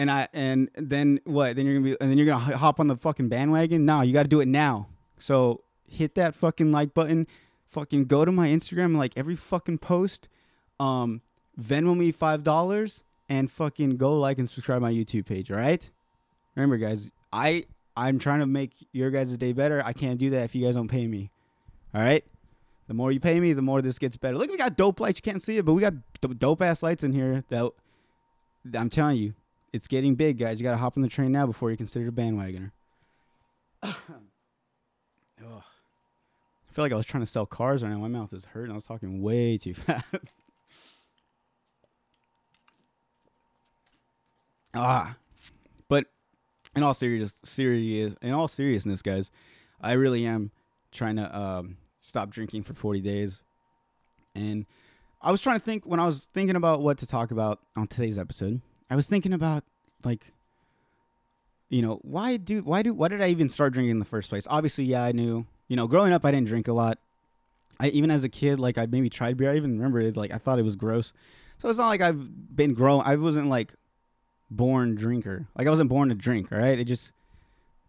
and 0.00 0.10
I 0.10 0.28
and 0.32 0.70
then 0.76 1.20
what? 1.24 1.56
Then 1.56 1.66
you're 1.66 1.74
gonna 1.74 1.84
be 1.84 1.96
and 2.00 2.10
then 2.10 2.16
you're 2.16 2.26
gonna 2.26 2.56
hop 2.56 2.80
on 2.80 2.86
the 2.86 2.96
fucking 2.96 3.28
bandwagon. 3.28 3.84
No, 3.84 4.00
you 4.00 4.12
got 4.12 4.22
to 4.22 4.28
do 4.28 4.40
it 4.40 4.48
now. 4.48 4.88
So 5.20 5.62
hit 5.86 6.14
that 6.14 6.34
fucking 6.34 6.72
like 6.72 6.94
button. 6.94 7.26
Fucking 7.66 8.06
go 8.06 8.24
to 8.24 8.32
my 8.32 8.48
Instagram 8.48 8.96
like 8.96 9.12
every 9.16 9.36
fucking 9.36 9.78
post. 9.78 10.28
Um, 10.78 11.20
Venmo 11.60 11.96
me 11.96 12.10
five 12.10 12.42
dollars 12.42 13.04
and 13.28 13.50
fucking 13.50 13.96
go 13.96 14.18
like 14.18 14.38
and 14.38 14.48
subscribe 14.48 14.82
my 14.82 14.92
YouTube 14.92 15.26
page. 15.26 15.50
All 15.50 15.58
right. 15.58 15.88
Remember, 16.56 16.76
guys, 16.76 17.10
I 17.32 17.66
I'm 17.96 18.18
trying 18.18 18.40
to 18.40 18.46
make 18.46 18.72
your 18.92 19.10
guys' 19.10 19.36
day 19.36 19.52
better. 19.52 19.82
I 19.84 19.92
can't 19.92 20.18
do 20.18 20.30
that 20.30 20.44
if 20.44 20.54
you 20.54 20.64
guys 20.64 20.74
don't 20.74 20.88
pay 20.88 21.06
me. 21.06 21.30
All 21.94 22.00
right. 22.00 22.24
The 22.88 22.94
more 22.94 23.12
you 23.12 23.20
pay 23.20 23.38
me, 23.38 23.52
the 23.52 23.62
more 23.62 23.82
this 23.82 24.00
gets 24.00 24.16
better. 24.16 24.36
Look, 24.36 24.50
we 24.50 24.56
got 24.56 24.76
dope 24.76 24.98
lights. 24.98 25.20
You 25.24 25.30
can't 25.30 25.42
see 25.42 25.58
it, 25.58 25.64
but 25.64 25.74
we 25.74 25.80
got 25.80 25.94
dope 26.38 26.60
ass 26.60 26.82
lights 26.82 27.04
in 27.04 27.12
here 27.12 27.44
that 27.50 27.70
I'm 28.74 28.90
telling 28.90 29.18
you, 29.18 29.34
it's 29.72 29.86
getting 29.86 30.16
big, 30.16 30.38
guys. 30.38 30.58
You 30.58 30.64
got 30.64 30.72
to 30.72 30.76
hop 30.76 30.96
on 30.96 31.02
the 31.02 31.08
train 31.08 31.30
now 31.30 31.46
before 31.46 31.70
you're 31.70 31.76
considered 31.76 32.08
a 32.08 32.12
bandwagoner. 32.12 32.72
Ugh. 35.42 35.62
I 35.62 36.72
feel 36.72 36.84
like 36.84 36.92
I 36.92 36.96
was 36.96 37.06
trying 37.06 37.22
to 37.22 37.30
sell 37.30 37.46
cars 37.46 37.82
right 37.82 37.90
now. 37.90 37.98
My 37.98 38.08
mouth 38.08 38.32
is 38.32 38.44
hurting. 38.44 38.70
I 38.70 38.74
was 38.74 38.84
talking 38.84 39.22
way 39.22 39.58
too 39.58 39.74
fast. 39.74 40.04
ah, 44.74 45.16
but 45.88 46.06
in 46.76 46.82
all 46.82 46.94
serious, 46.94 47.34
serious, 47.44 48.14
in 48.22 48.32
all 48.32 48.46
seriousness, 48.48 49.02
guys, 49.02 49.30
I 49.80 49.92
really 49.92 50.24
am 50.26 50.52
trying 50.92 51.16
to 51.16 51.38
um, 51.38 51.76
stop 52.02 52.30
drinking 52.30 52.62
for 52.62 52.74
40 52.74 53.00
days, 53.00 53.42
and 54.34 54.66
I 55.20 55.32
was 55.32 55.40
trying 55.40 55.58
to 55.58 55.64
think 55.64 55.84
when 55.84 55.98
I 55.98 56.06
was 56.06 56.28
thinking 56.32 56.56
about 56.56 56.82
what 56.82 56.98
to 56.98 57.06
talk 57.06 57.30
about 57.30 57.60
on 57.76 57.88
today's 57.88 58.18
episode. 58.18 58.60
I 58.88 58.96
was 58.96 59.06
thinking 59.06 59.32
about 59.32 59.64
like 60.04 60.32
you 61.70 61.82
know, 61.82 62.00
why 62.02 62.36
do 62.36 62.62
why 62.62 62.82
do 62.82 62.92
why 62.92 63.08
did 63.08 63.22
I 63.22 63.28
even 63.28 63.48
start 63.48 63.72
drinking 63.72 63.92
in 63.92 63.98
the 64.00 64.04
first 64.04 64.28
place? 64.28 64.46
Obviously, 64.50 64.84
yeah, 64.84 65.04
I 65.04 65.12
knew. 65.12 65.46
You 65.68 65.76
know, 65.76 65.86
growing 65.86 66.12
up 66.12 66.24
I 66.24 66.32
didn't 66.32 66.48
drink 66.48 66.66
a 66.68 66.72
lot. 66.72 66.98
I 67.78 67.88
even 67.88 68.10
as 68.10 68.24
a 68.24 68.28
kid 68.28 68.60
like 68.60 68.76
I 68.76 68.86
maybe 68.86 69.08
tried 69.08 69.36
beer. 69.36 69.52
I 69.52 69.56
even 69.56 69.76
remember 69.76 70.00
it 70.00 70.16
like 70.16 70.32
I 70.32 70.38
thought 70.38 70.58
it 70.58 70.64
was 70.64 70.76
gross. 70.76 71.12
So 71.58 71.68
it's 71.68 71.78
not 71.78 71.86
like 71.86 72.00
I've 72.00 72.56
been 72.56 72.74
grown 72.74 73.02
I 73.06 73.16
wasn't 73.16 73.48
like 73.48 73.74
born 74.50 74.96
drinker. 74.96 75.46
Like 75.56 75.68
I 75.68 75.70
wasn't 75.70 75.88
born 75.88 76.08
to 76.08 76.14
drink, 76.14 76.50
all 76.50 76.58
right? 76.58 76.78
It 76.78 76.84
just 76.84 77.12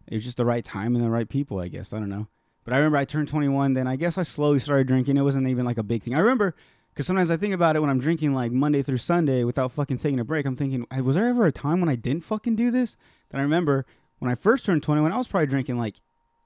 it 0.06 0.14
was 0.14 0.24
just 0.24 0.36
the 0.36 0.46
right 0.46 0.64
time 0.64 0.94
and 0.94 1.04
the 1.04 1.10
right 1.10 1.28
people, 1.28 1.58
I 1.58 1.66
guess. 1.66 1.92
I 1.92 1.98
don't 1.98 2.08
know. 2.08 2.28
But 2.64 2.74
I 2.74 2.76
remember 2.76 2.98
I 2.98 3.04
turned 3.04 3.26
21 3.26 3.74
then 3.74 3.88
I 3.88 3.96
guess 3.96 4.16
I 4.16 4.22
slowly 4.22 4.60
started 4.60 4.86
drinking. 4.86 5.16
It 5.16 5.22
wasn't 5.22 5.48
even 5.48 5.64
like 5.64 5.78
a 5.78 5.82
big 5.82 6.04
thing. 6.04 6.14
I 6.14 6.20
remember 6.20 6.54
because 6.92 7.06
sometimes 7.06 7.30
I 7.30 7.36
think 7.36 7.54
about 7.54 7.74
it 7.74 7.80
when 7.80 7.88
I'm 7.88 7.98
drinking 7.98 8.34
like 8.34 8.52
Monday 8.52 8.82
through 8.82 8.98
Sunday 8.98 9.44
without 9.44 9.72
fucking 9.72 9.96
taking 9.98 10.20
a 10.20 10.24
break. 10.24 10.44
I'm 10.44 10.56
thinking, 10.56 10.86
was 11.02 11.16
there 11.16 11.26
ever 11.26 11.46
a 11.46 11.52
time 11.52 11.80
when 11.80 11.88
I 11.88 11.96
didn't 11.96 12.24
fucking 12.24 12.56
do 12.56 12.70
this? 12.70 12.96
Then 13.30 13.40
I 13.40 13.42
remember 13.42 13.86
when 14.18 14.30
I 14.30 14.34
first 14.34 14.66
turned 14.66 14.82
21, 14.82 15.10
I 15.10 15.16
was 15.16 15.26
probably 15.26 15.46
drinking 15.46 15.78
like 15.78 15.96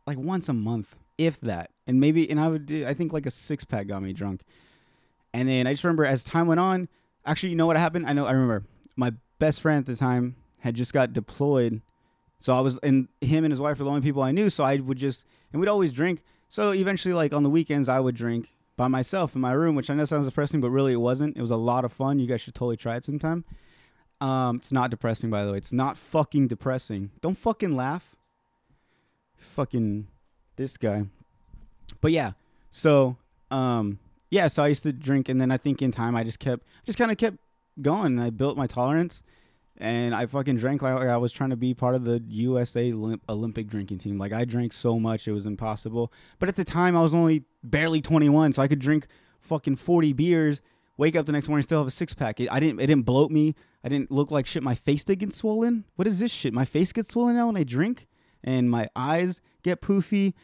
like 0.07 0.19
once 0.19 0.49
a 0.49 0.53
month, 0.53 0.95
if 1.19 1.41
that. 1.41 1.71
And 1.87 2.01
maybe, 2.01 2.31
and 2.31 2.39
I 2.39 2.49
would, 2.49 2.67
do, 2.67 2.87
I 2.87 2.95
think 2.95 3.13
like 3.13 3.27
a 3.27 3.31
six 3.31 3.65
pack 3.65 3.89
got 3.89 4.03
me 4.03 4.13
drunk. 4.13 4.43
And 5.35 5.49
then 5.49 5.67
I 5.67 5.73
just 5.73 5.85
remember 5.85 6.05
as 6.05 6.23
time 6.23 6.47
went 6.47 6.61
on, 6.61 6.89
actually, 7.25 7.51
you 7.51 7.57
know 7.57 7.67
what 7.67 7.77
happened? 7.77 8.07
I 8.07 8.13
know, 8.13 8.27
I 8.27 8.31
remember 8.31 8.65
my 8.95 9.13
best 9.39 9.61
friend 9.61 9.81
at 9.81 9.87
the 9.87 9.97
time 9.97 10.37
had 10.61 10.75
just 10.75 10.93
got 10.93 11.13
deployed. 11.13 11.83
So 12.39 12.57
I 12.57 12.61
was, 12.61 12.79
and 12.79 13.09
him 13.21 13.45
and 13.45 13.53
his 13.53 13.61
wife 13.61 13.79
were 13.79 13.85
the 13.85 13.91
only 13.91 14.03
people 14.03 14.23
I 14.23 14.31
knew. 14.31 14.49
So 14.49 14.65
I 14.65 14.77
would 14.77 14.99
just, 14.99 15.25
and 15.53 15.61
we'd 15.61 15.69
always 15.69 15.93
drink. 15.93 16.23
So 16.49 16.71
eventually, 16.73 17.15
like 17.15 17.35
on 17.35 17.43
the 17.43 17.51
weekends, 17.51 17.89
I 17.89 17.99
would 17.99 18.15
drink 18.15 18.55
by 18.77 18.89
myself 18.89 19.35
in 19.35 19.41
my 19.41 19.53
room, 19.53 19.75
which 19.75 19.91
I 19.91 19.95
know 19.95 20.05
sounds 20.05 20.27
depressing, 20.27 20.61
but 20.61 20.71
really 20.71 20.93
it 20.93 21.01
wasn't. 21.01 21.37
It 21.37 21.41
was 21.41 21.51
a 21.51 21.57
lot 21.57 21.85
of 21.85 21.93
fun. 21.93 22.19
You 22.19 22.27
guys 22.27 22.41
should 22.41 22.55
totally 22.55 22.77
try 22.77 22.97
it 22.97 23.05
sometime. 23.05 23.45
Um, 24.21 24.57
it's 24.57 24.73
not 24.73 24.91
depressing, 24.91 25.31
by 25.31 25.45
the 25.45 25.53
way. 25.53 25.59
It's 25.59 25.73
not 25.73 25.97
fucking 25.97 26.49
depressing. 26.49 27.11
Don't 27.21 27.37
fucking 27.37 27.75
laugh. 27.75 28.15
Fucking 29.37 30.07
this 30.57 30.77
guy. 30.77 31.07
But 32.01 32.13
yeah, 32.13 32.33
so 32.71 33.17
um, 33.51 33.99
yeah, 34.31 34.49
so 34.49 34.63
I 34.63 34.69
used 34.69 34.83
to 34.83 34.93
drink, 34.93 35.29
and 35.29 35.41
then 35.41 35.51
I 35.51 35.57
think 35.57 35.83
in 35.83 35.93
time 35.93 36.17
I 36.17 36.25
just 36.25 36.39
kept, 36.39 36.65
just 36.85 36.99
kind 36.99 37.11
of 37.11 37.17
kept 37.17 37.37
going. 37.81 38.19
I 38.19 38.31
built 38.31 38.57
my 38.57 38.67
tolerance, 38.67 39.23
and 39.79 40.15
I 40.15 40.27
fucking 40.27 40.57
drank 40.57 40.83
like 40.83 41.07
I 41.07 41.17
was 41.17 41.33
trying 41.33 41.51
to 41.51 41.57
be 41.57 41.75
part 41.75 41.95
of 41.95 42.05
the 42.05 42.23
USA 42.29 42.93
Olympic 42.93 43.67
drinking 43.69 43.99
team. 43.99 44.19
Like 44.19 44.33
I 44.33 44.45
drank 44.45 44.73
so 44.73 44.99
much 44.99 45.29
it 45.29 45.33
was 45.33 45.47
impossible. 45.47 46.13
But 46.39 46.49
at 46.49 46.57
the 46.57 46.65
time 46.65 46.97
I 46.97 47.03
was 47.03 47.13
only 47.13 47.45
barely 47.63 48.01
21, 48.01 48.55
so 48.55 48.63
I 48.63 48.69
could 48.69 48.79
drink 48.79 49.07
fucking 49.41 49.77
40 49.77 50.13
beers, 50.15 50.63
wake 50.97 51.17
up 51.17 51.27
the 51.27 51.33
next 51.33 51.49
morning 51.49 51.63
still 51.63 51.79
have 51.79 51.87
a 51.87 51.91
six 51.91 52.15
pack. 52.15 52.41
It, 52.41 52.51
I 52.51 52.61
didn't 52.61 52.81
it 52.81 52.87
didn't 52.87 53.05
bloat 53.05 53.31
me. 53.31 53.55
I 53.85 53.89
didn't 53.89 54.11
look 54.11 54.31
like 54.31 54.47
shit. 54.47 54.63
My 54.63 54.75
face 54.75 55.05
did 55.05 55.19
get 55.19 55.35
swollen. 55.35 55.85
What 55.97 56.09
is 56.09 56.19
this 56.19 56.33
shit? 56.33 56.53
My 56.53 56.65
face 56.65 56.93
gets 56.93 57.11
swollen 57.11 57.37
now 57.37 57.47
when 57.47 57.57
I 57.57 57.63
drink, 57.65 58.07
and 58.43 58.71
my 58.71 58.89
eyes 58.97 59.41
get 59.63 59.81
poofy, 59.81 60.35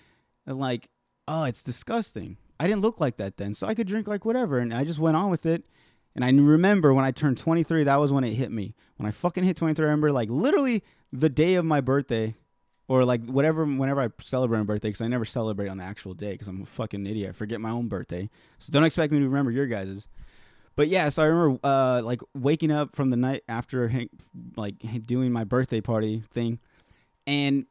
and 0.47 0.59
like, 0.59 0.89
oh, 1.27 1.45
it's 1.45 1.63
disgusting. 1.63 2.37
I 2.61 2.69
didn't 2.69 2.83
look 2.83 3.01
like 3.01 3.17
that 3.17 3.39
then, 3.39 3.55
so 3.55 3.67
I 3.67 3.75
could 3.75 3.89
drink 3.89 4.07
like 4.07 4.25
whatever, 4.25 4.59
and 4.59 4.73
I 4.73 4.85
just 4.85 5.01
went 5.01 5.17
on 5.17 5.31
with 5.31 5.47
it. 5.47 5.67
And 6.15 6.25
I 6.25 6.31
remember 6.31 6.93
when 6.93 7.05
I 7.05 7.11
turned 7.11 7.39
23, 7.39 7.85
that 7.85 7.97
was 7.97 8.13
when 8.13 8.25
it 8.25 8.35
hit 8.35 8.51
me. 8.51 8.75
When 8.97 9.09
I 9.09 9.11
fucking 9.11 9.45
hit 9.45 9.57
23, 9.57 9.85
I 9.85 9.89
remember 9.89 10.13
like 10.13 10.29
literally 10.29 10.83
the 11.13 11.29
day 11.29 11.55
of 11.55 11.65
my 11.65 11.81
birthday, 11.81 12.35
or 12.89 13.05
like 13.05 13.25
whatever, 13.25 13.65
whenever 13.65 14.01
I 14.01 14.09
celebrate 14.21 14.59
my 14.59 14.65
birthday, 14.65 14.89
because 14.89 15.01
I 15.01 15.09
never 15.09 15.25
celebrate 15.25 15.69
on 15.69 15.79
the 15.79 15.85
actual 15.85 16.15
day, 16.15 16.33
because 16.33 16.49
I'm 16.49 16.63
a 16.63 16.67
fucking 16.67 17.07
idiot. 17.07 17.31
I 17.31 17.33
forget 17.33 17.61
my 17.61 17.71
own 17.71 17.89
birthday, 17.89 18.29
so 18.59 18.71
don't 18.71 18.85
expect 18.85 19.13
me 19.13 19.21
to 19.21 19.25
remember 19.25 19.51
your 19.51 19.67
guys's. 19.67 20.07
But 20.75 20.89
yeah, 20.89 21.09
so 21.09 21.23
I 21.23 21.27
remember 21.27 21.61
uh, 21.65 22.03
like 22.03 22.21
waking 22.35 22.71
up 22.71 22.97
from 22.97 23.11
the 23.11 23.17
night 23.17 23.45
after 23.49 23.91
like 24.57 24.75
doing 25.07 25.33
my 25.33 25.45
birthday 25.45 25.81
party 25.81 26.23
thing, 26.33 26.59
and 27.27 27.67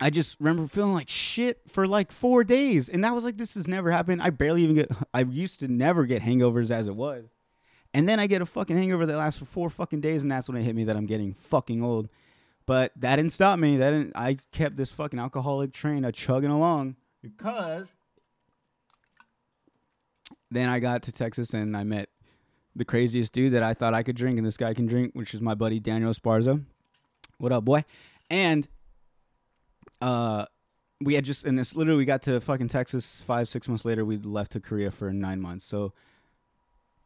I 0.00 0.10
just 0.10 0.36
remember 0.38 0.66
feeling 0.68 0.94
like 0.94 1.08
shit 1.08 1.60
for 1.66 1.86
like 1.86 2.12
four 2.12 2.44
days, 2.44 2.88
and 2.88 3.04
that 3.04 3.14
was 3.14 3.24
like 3.24 3.36
this 3.36 3.54
has 3.54 3.68
never 3.68 3.90
happened. 3.90 4.22
I 4.22 4.30
barely 4.30 4.62
even 4.62 4.76
get. 4.76 4.90
I 5.14 5.22
used 5.22 5.60
to 5.60 5.68
never 5.68 6.06
get 6.06 6.22
hangovers 6.22 6.70
as 6.70 6.86
it 6.86 6.96
was, 6.96 7.24
and 7.98 8.08
then 8.08 8.20
I 8.20 8.28
get 8.28 8.40
a 8.40 8.46
fucking 8.46 8.76
hangover 8.76 9.06
that 9.06 9.16
lasts 9.16 9.40
for 9.40 9.44
four 9.44 9.68
fucking 9.68 10.00
days, 10.00 10.22
and 10.22 10.30
that's 10.30 10.48
when 10.48 10.56
it 10.56 10.62
hit 10.62 10.76
me 10.76 10.84
that 10.84 10.96
I'm 10.96 11.06
getting 11.06 11.34
fucking 11.34 11.82
old. 11.82 12.08
But 12.64 12.92
that 12.94 13.16
didn't 13.16 13.32
stop 13.32 13.58
me. 13.58 13.76
That 13.76 13.90
didn't. 13.90 14.12
I 14.14 14.36
kept 14.52 14.76
this 14.76 14.92
fucking 14.92 15.18
alcoholic 15.18 15.72
train 15.72 16.04
a 16.04 16.12
chugging 16.12 16.52
along 16.52 16.94
because 17.20 17.92
then 20.48 20.68
I 20.68 20.78
got 20.78 21.02
to 21.02 21.12
Texas 21.12 21.52
and 21.52 21.76
I 21.76 21.82
met 21.82 22.08
the 22.76 22.84
craziest 22.84 23.32
dude 23.32 23.52
that 23.54 23.64
I 23.64 23.74
thought 23.74 23.94
I 23.94 24.04
could 24.04 24.14
drink 24.14 24.38
and 24.38 24.46
this 24.46 24.56
guy 24.56 24.74
can 24.74 24.86
drink, 24.86 25.10
which 25.14 25.34
is 25.34 25.40
my 25.40 25.56
buddy 25.56 25.80
Daniel 25.80 26.12
Esparza. 26.12 26.64
What 27.38 27.50
up, 27.50 27.64
boy? 27.64 27.84
And 28.30 28.68
uh 30.00 30.46
we 31.00 31.14
had 31.14 31.24
just 31.24 31.44
and 31.44 31.58
this 31.58 31.74
literally 31.74 31.98
we 31.98 32.04
got 32.04 32.22
to 32.22 32.40
fucking 32.40 32.68
Texas 32.68 33.20
five, 33.26 33.48
six 33.48 33.66
months 33.66 33.84
later, 33.84 34.04
we 34.04 34.18
left 34.18 34.52
to 34.52 34.60
Korea 34.60 34.92
for 34.92 35.12
nine 35.12 35.40
months. 35.40 35.64
So 35.64 35.92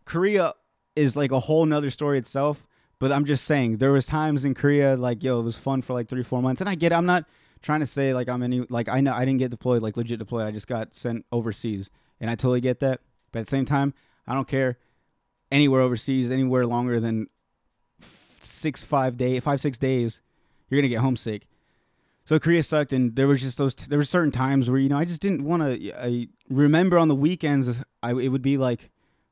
Korea 0.05 0.53
is 0.97 1.17
like 1.17 1.33
a 1.33 1.41
whole 1.41 1.65
nother 1.67 1.91
story 1.91 2.19
itself. 2.19 2.67
But 2.99 3.11
I'm 3.11 3.25
just 3.25 3.45
saying, 3.45 3.79
there 3.79 3.93
was 3.93 4.07
times 4.07 4.45
in 4.45 4.55
Korea 4.55 4.97
like, 4.97 5.25
yo, 5.25 5.41
it 5.41 5.43
was 5.43 5.57
fun 5.57 5.83
for 5.83 5.93
like 5.93 6.09
three, 6.09 6.23
four 6.23 6.41
months. 6.41 6.61
And 6.61 6.71
I 6.71 6.77
get 6.77 6.93
it, 6.93 6.95
I'm 6.95 7.07
not 7.07 7.25
trying 7.61 7.81
to 7.81 7.87
say 7.87 8.13
like 8.13 8.29
I'm 8.29 8.43
any 8.43 8.65
like 8.69 8.89
I 8.89 9.01
know 9.01 9.13
I 9.13 9.25
didn't 9.25 9.39
get 9.39 9.51
deployed, 9.51 9.83
like 9.83 9.97
legit 9.97 10.19
deployed. 10.19 10.47
I 10.47 10.51
just 10.51 10.69
got 10.69 10.95
sent 10.95 11.25
overseas. 11.33 11.91
And 12.21 12.31
I 12.31 12.37
totally 12.37 12.61
get 12.61 12.79
that. 12.81 13.01
But 13.33 13.41
at 13.41 13.47
the 13.47 13.51
same 13.51 13.65
time, 13.65 13.95
I 14.27 14.35
don't 14.35 14.47
care 14.47 14.79
anywhere 15.51 15.81
overseas, 15.81 16.31
anywhere 16.31 16.67
longer 16.67 17.01
than 17.01 17.29
six, 18.41 18.85
five 18.85 19.17
day, 19.17 19.41
five, 19.41 19.61
six 19.61 19.79
days, 19.79 20.21
you're 20.69 20.81
gonna 20.81 20.89
get 20.89 21.01
homesick. 21.01 21.47
So 22.25 22.39
Korea 22.39 22.63
sucked, 22.63 22.93
and 22.93 23.17
there 23.17 23.27
was 23.27 23.41
just 23.41 23.59
those. 23.59 23.75
There 23.75 23.99
were 23.99 24.05
certain 24.05 24.31
times 24.31 24.71
where 24.71 24.79
you 24.79 24.89
know 24.89 24.97
I 24.97 25.05
just 25.05 25.21
didn't 25.21 25.45
want 25.45 25.63
to. 25.63 25.93
I 26.01 26.29
remember 26.49 26.99
on 26.99 27.09
the 27.09 27.17
weekends, 27.17 27.83
I 28.03 28.11
it 28.13 28.29
would 28.29 28.43
be 28.43 28.57
like, 28.57 28.91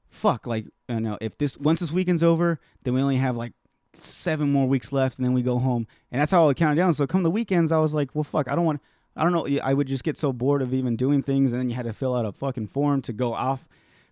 fuck, 0.09 0.47
like 0.47 0.67
you 0.91 1.01
know, 1.01 1.19
if 1.21 1.39
this 1.39 1.57
once 1.59 1.81
this 1.81 1.93
weekend's 1.93 2.23
over, 2.23 2.61
then 2.83 2.95
we 2.95 3.01
only 3.01 3.17
have 3.17 3.37
like 3.37 3.53
seven 3.95 4.51
more 4.53 4.67
weeks 4.67 4.93
left, 4.93 5.19
and 5.19 5.27
then 5.27 5.33
we 5.33 5.43
go 5.43 5.59
home, 5.59 5.87
and 6.11 6.21
that's 6.21 6.33
how 6.33 6.45
I 6.45 6.47
would 6.47 6.57
count 6.57 6.79
down. 6.79 6.95
So 6.95 7.07
come 7.07 7.23
the 7.23 7.31
weekends, 7.31 7.73
I 7.73 7.79
was 7.79 7.95
like, 7.95 8.15
well, 8.15 8.25
fuck, 8.25 8.51
I 8.51 8.55
don't 8.55 8.65
want. 8.65 8.81
I 9.17 9.25
don't 9.25 9.33
know. 9.33 9.47
I 9.63 9.75
would 9.75 9.89
just 9.89 10.05
get 10.05 10.17
so 10.17 10.33
bored 10.33 10.63
of 10.63 10.73
even 10.73 10.97
doing 10.97 11.23
things, 11.23 11.53
and 11.53 11.61
then 11.61 11.69
you 11.69 11.75
had 11.75 11.87
to 11.87 11.93
fill 11.93 12.15
out 12.15 12.25
a 12.25 12.33
fucking 12.33 12.69
form 12.69 13.03
to 13.03 13.13
go 13.13 13.35
off 13.35 13.69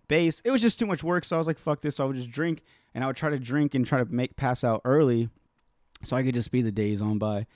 base. 0.07 0.41
It 0.43 0.51
was 0.51 0.61
just 0.61 0.77
too 0.77 0.85
much 0.85 1.03
work, 1.03 1.23
so 1.23 1.37
I 1.37 1.39
was 1.39 1.47
like, 1.47 1.57
fuck 1.57 1.81
this. 1.81 1.95
So 1.95 2.03
I 2.03 2.07
would 2.07 2.17
just 2.17 2.31
drink, 2.31 2.63
and 2.93 3.03
I 3.03 3.07
would 3.07 3.15
try 3.15 3.29
to 3.29 3.39
drink 3.39 3.73
and 3.73 3.85
try 3.85 4.03
to 4.03 4.05
make 4.05 4.35
pass 4.35 4.63
out 4.63 4.81
early, 4.83 5.29
so 6.03 6.17
I 6.17 6.23
could 6.23 6.35
just 6.35 6.51
be 6.51 6.61
the 6.61 6.71
days 6.71 7.01
on 7.01 7.17
by. 7.17 7.47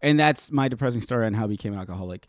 And 0.00 0.18
that's 0.18 0.50
my 0.50 0.68
depressing 0.68 1.02
story 1.02 1.26
on 1.26 1.34
how 1.34 1.44
I 1.44 1.48
became 1.48 1.72
an 1.72 1.78
alcoholic. 1.78 2.28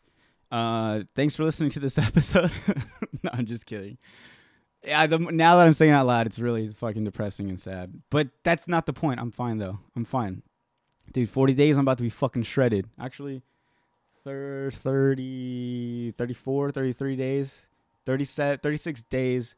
Uh, 0.51 1.01
thanks 1.15 1.35
for 1.35 1.43
listening 1.43 1.69
to 1.71 1.79
this 1.79 1.97
episode. 1.97 2.51
no, 3.23 3.29
I'm 3.33 3.45
just 3.45 3.65
kidding. 3.65 3.97
Yeah, 4.83 5.07
the, 5.07 5.19
now 5.19 5.57
that 5.57 5.67
I'm 5.67 5.73
saying 5.73 5.91
out 5.91 6.07
loud, 6.07 6.25
it's 6.25 6.39
really 6.39 6.69
fucking 6.69 7.03
depressing 7.03 7.49
and 7.49 7.59
sad. 7.59 8.01
But 8.09 8.29
that's 8.43 8.67
not 8.67 8.85
the 8.85 8.93
point. 8.93 9.19
I'm 9.19 9.31
fine 9.31 9.57
though. 9.57 9.79
I'm 9.95 10.05
fine, 10.05 10.41
dude. 11.11 11.29
40 11.29 11.53
days. 11.53 11.77
I'm 11.77 11.81
about 11.81 11.97
to 11.97 12.03
be 12.03 12.09
fucking 12.09 12.43
shredded. 12.43 12.87
Actually, 12.99 13.41
30, 14.23 16.13
34, 16.17 16.71
33 16.71 17.15
days, 17.15 17.61
37, 18.05 18.59
36 18.59 19.03
days. 19.03 19.55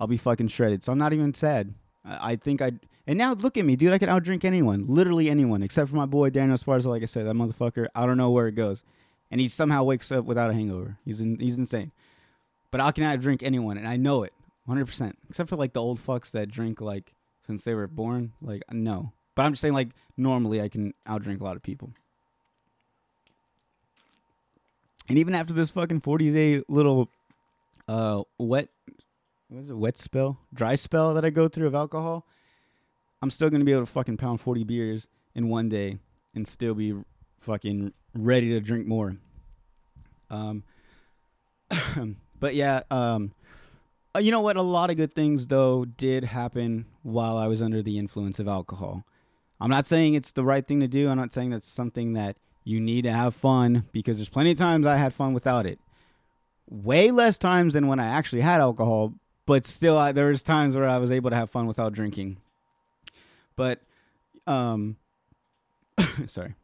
I'll 0.00 0.06
be 0.06 0.16
fucking 0.16 0.48
shredded. 0.48 0.82
So 0.82 0.92
I'm 0.92 0.98
not 0.98 1.12
even 1.12 1.34
sad. 1.34 1.74
I, 2.04 2.32
I 2.32 2.36
think 2.36 2.62
I 2.62 2.72
and 3.06 3.18
now 3.18 3.32
look 3.34 3.56
at 3.56 3.64
me, 3.64 3.76
dude. 3.76 3.92
I 3.92 3.98
can 3.98 4.08
outdrink 4.08 4.44
anyone, 4.44 4.86
literally 4.86 5.28
anyone, 5.28 5.62
except 5.62 5.90
for 5.90 5.96
my 5.96 6.06
boy 6.06 6.30
Daniel 6.30 6.56
Esparza. 6.56 6.86
Like 6.86 7.02
I 7.02 7.06
said, 7.06 7.26
that 7.26 7.34
motherfucker. 7.34 7.88
I 7.94 8.06
don't 8.06 8.16
know 8.16 8.30
where 8.30 8.46
it 8.46 8.54
goes, 8.54 8.84
and 9.30 9.40
he 9.40 9.48
somehow 9.48 9.82
wakes 9.84 10.12
up 10.12 10.24
without 10.24 10.50
a 10.50 10.54
hangover. 10.54 10.98
He's 11.04 11.20
in, 11.20 11.38
he's 11.40 11.58
insane. 11.58 11.90
But 12.70 12.80
I 12.80 12.92
can 12.92 13.04
outdrink 13.04 13.42
anyone, 13.42 13.76
and 13.76 13.88
I 13.88 13.96
know 13.96 14.22
it, 14.22 14.32
100. 14.64 14.86
percent 14.86 15.18
Except 15.28 15.48
for 15.48 15.56
like 15.56 15.72
the 15.72 15.80
old 15.80 16.00
fucks 16.00 16.30
that 16.32 16.50
drink 16.50 16.80
like 16.80 17.14
since 17.46 17.64
they 17.64 17.74
were 17.74 17.86
born. 17.86 18.32
Like 18.40 18.62
no, 18.70 19.12
but 19.34 19.44
I'm 19.44 19.52
just 19.52 19.62
saying 19.62 19.74
like 19.74 19.90
normally 20.16 20.60
I 20.60 20.68
can 20.68 20.94
outdrink 21.06 21.40
a 21.40 21.44
lot 21.44 21.56
of 21.56 21.62
people. 21.62 21.92
And 25.08 25.18
even 25.18 25.34
after 25.34 25.52
this 25.52 25.70
fucking 25.70 26.00
40 26.00 26.32
day 26.32 26.62
little 26.68 27.08
uh 27.88 28.22
wet 28.38 28.68
what 29.48 29.64
is 29.64 29.70
it, 29.70 29.76
wet 29.76 29.98
spell, 29.98 30.38
dry 30.54 30.74
spell 30.76 31.14
that 31.14 31.24
I 31.24 31.30
go 31.30 31.48
through 31.48 31.66
of 31.66 31.74
alcohol, 31.74 32.26
I'm 33.20 33.30
still 33.30 33.50
gonna 33.50 33.64
be 33.64 33.72
able 33.72 33.82
to 33.82 33.92
fucking 33.92 34.16
pound 34.16 34.40
40 34.40 34.64
beers 34.64 35.08
in 35.34 35.48
one 35.48 35.68
day 35.68 35.98
and 36.34 36.46
still 36.46 36.74
be 36.74 36.94
fucking 37.38 37.92
ready 38.14 38.50
to 38.50 38.60
drink 38.60 38.86
more. 38.86 39.16
Um, 40.30 40.64
but 42.40 42.54
yeah, 42.54 42.82
um, 42.90 43.32
uh, 44.14 44.18
you 44.18 44.30
know 44.30 44.40
what? 44.40 44.56
A 44.56 44.62
lot 44.62 44.90
of 44.90 44.96
good 44.96 45.12
things 45.12 45.46
though 45.46 45.84
did 45.84 46.24
happen 46.24 46.86
while 47.02 47.36
I 47.36 47.46
was 47.46 47.62
under 47.62 47.82
the 47.82 47.98
influence 47.98 48.38
of 48.38 48.48
alcohol. 48.48 49.04
I'm 49.60 49.70
not 49.70 49.86
saying 49.86 50.14
it's 50.14 50.32
the 50.32 50.44
right 50.44 50.66
thing 50.66 50.80
to 50.80 50.88
do. 50.88 51.08
I'm 51.08 51.16
not 51.16 51.32
saying 51.32 51.50
that's 51.50 51.68
something 51.68 52.14
that 52.14 52.36
you 52.64 52.80
need 52.80 53.02
to 53.02 53.12
have 53.12 53.34
fun 53.34 53.86
because 53.92 54.18
there's 54.18 54.28
plenty 54.28 54.52
of 54.52 54.58
times 54.58 54.86
I 54.86 54.96
had 54.96 55.14
fun 55.14 55.32
without 55.34 55.66
it. 55.66 55.78
Way 56.68 57.10
less 57.10 57.38
times 57.38 57.72
than 57.72 57.86
when 57.86 58.00
I 58.00 58.06
actually 58.06 58.40
had 58.40 58.60
alcohol, 58.60 59.14
but 59.46 59.64
still 59.64 59.96
I, 59.96 60.12
there 60.12 60.26
was 60.26 60.42
times 60.42 60.76
where 60.76 60.88
I 60.88 60.98
was 60.98 61.10
able 61.10 61.30
to 61.30 61.36
have 61.36 61.50
fun 61.50 61.66
without 61.66 61.92
drinking. 61.92 62.38
But 63.56 63.80
um 64.46 64.96
sorry. 66.26 66.54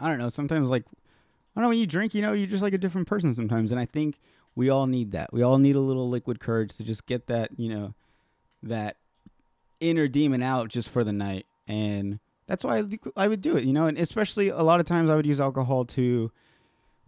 I 0.00 0.08
don't 0.08 0.18
know, 0.18 0.28
sometimes 0.28 0.68
like 0.68 0.84
I 0.90 1.60
don't 1.60 1.62
know 1.62 1.68
when 1.68 1.78
you 1.78 1.86
drink, 1.86 2.14
you 2.14 2.22
know, 2.22 2.32
you're 2.32 2.46
just 2.46 2.62
like 2.62 2.74
a 2.74 2.78
different 2.78 3.06
person 3.06 3.34
sometimes 3.34 3.70
and 3.70 3.80
I 3.80 3.86
think 3.86 4.18
we 4.54 4.68
all 4.68 4.86
need 4.86 5.12
that. 5.12 5.32
We 5.32 5.42
all 5.42 5.58
need 5.58 5.76
a 5.76 5.80
little 5.80 6.08
liquid 6.08 6.40
courage 6.40 6.76
to 6.76 6.84
just 6.84 7.06
get 7.06 7.26
that, 7.26 7.50
you 7.56 7.68
know, 7.68 7.94
that 8.62 8.96
inner 9.80 10.08
demon 10.08 10.42
out 10.42 10.68
just 10.68 10.88
for 10.88 11.02
the 11.02 11.12
night 11.12 11.46
and 11.66 12.20
that's 12.46 12.64
why 12.64 12.78
I, 12.78 12.84
I 13.16 13.28
would 13.28 13.40
do 13.40 13.56
it, 13.56 13.64
you 13.64 13.72
know, 13.72 13.86
and 13.86 13.96
especially 13.98 14.48
a 14.48 14.62
lot 14.62 14.80
of 14.80 14.86
times 14.86 15.08
I 15.08 15.16
would 15.16 15.26
use 15.26 15.40
alcohol 15.40 15.84
to 15.86 16.30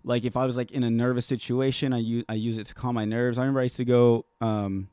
like 0.04 0.24
if 0.24 0.36
I 0.36 0.46
was 0.46 0.56
like 0.56 0.70
in 0.70 0.84
a 0.84 0.90
nervous 0.90 1.26
situation, 1.26 1.92
I 1.92 1.98
use 1.98 2.24
I 2.28 2.34
use 2.34 2.58
it 2.58 2.66
to 2.68 2.74
calm 2.74 2.94
my 2.94 3.04
nerves. 3.04 3.38
I 3.38 3.42
remember 3.42 3.60
I 3.60 3.64
used 3.64 3.76
to 3.76 3.84
go 3.84 4.26
um, 4.40 4.88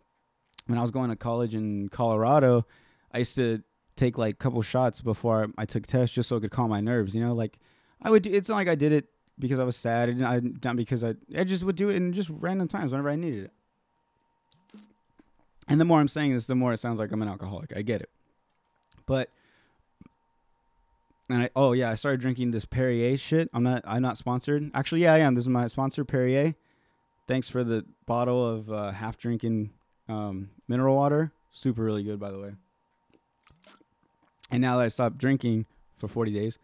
when 0.68 0.80
I 0.80 0.82
was 0.82 0.92
going 0.92 1.10
to 1.10 1.16
college 1.16 1.54
in 1.54 1.90
Colorado. 1.90 2.66
I 3.12 3.20
used 3.20 3.36
to 3.36 3.62
take 3.96 4.18
like 4.18 4.36
a 4.36 4.38
couple 4.38 4.62
shots 4.62 5.02
before 5.02 5.44
I, 5.58 5.62
I 5.64 5.66
took 5.66 5.86
tests 5.86 6.16
just 6.16 6.30
so 6.30 6.38
it 6.38 6.42
could 6.42 6.52
calm 6.52 6.70
my 6.70 6.82
nerves. 6.82 7.14
You 7.14 7.22
know, 7.22 7.34
like 7.34 7.58
I 8.02 8.10
would. 8.10 8.24
do, 8.24 8.32
It's 8.32 8.50
not 8.50 8.56
like 8.56 8.70
I 8.70 8.76
did 8.76 8.92
it 8.92 9.06
because 9.40 9.60
I 9.60 9.64
was 9.64 9.76
sad. 9.76 10.10
and 10.10 10.26
I 10.26 10.42
not 10.64 10.76
because 10.76 11.04
I. 11.04 11.16
I 11.38 11.44
just 11.44 11.64
would 11.64 11.76
do 11.76 11.90
it 11.90 11.96
in 11.96 12.14
just 12.14 12.30
random 12.30 12.68
times 12.68 12.92
whenever 12.92 13.10
I 13.10 13.16
needed 13.16 13.46
it. 13.46 13.52
And 15.68 15.80
the 15.80 15.86
more 15.86 16.00
I'm 16.00 16.08
saying 16.08 16.34
this, 16.34 16.48
the 16.48 16.56
more 16.56 16.74
it 16.74 16.80
sounds 16.80 17.00
like 17.00 17.12
I'm 17.12 17.22
an 17.22 17.28
alcoholic. 17.28 17.76
I 17.76 17.82
get 17.82 18.02
it, 18.02 18.10
but 19.06 19.30
and 21.30 21.44
I 21.44 21.50
oh 21.56 21.72
yeah, 21.74 21.90
I 21.90 21.96
started 21.96 22.20
drinking 22.20 22.52
this 22.52 22.66
Perrier 22.66 23.18
shit. 23.18 23.50
I'm 23.54 23.64
not 23.64 23.82
I'm 23.86 24.02
not 24.02 24.18
sponsored. 24.18 24.70
Actually, 24.74 25.04
yeah, 25.04 25.14
I 25.14 25.20
am. 25.20 25.36
This 25.36 25.46
is 25.46 25.50
my 25.50 25.68
sponsor, 25.68 26.04
Perrier. 26.04 26.56
Thanks 27.28 27.48
for 27.48 27.64
the 27.64 27.86
bottle 28.06 28.46
of 28.46 28.72
uh, 28.72 28.92
half 28.92 29.18
drinking 29.18 29.72
um, 30.10 30.50
mineral 30.68 30.96
water. 30.96 31.32
Super 31.52 31.84
really 31.84 32.04
good, 32.04 32.20
by 32.20 32.32
the 32.32 32.40
way. 32.40 32.52
And 34.52 34.62
now 34.62 34.78
that 34.78 34.86
I 34.86 34.88
stopped 34.90 35.18
drinking 35.18 35.66
for 35.96 36.10
40 36.10 36.34
days, 36.34 36.60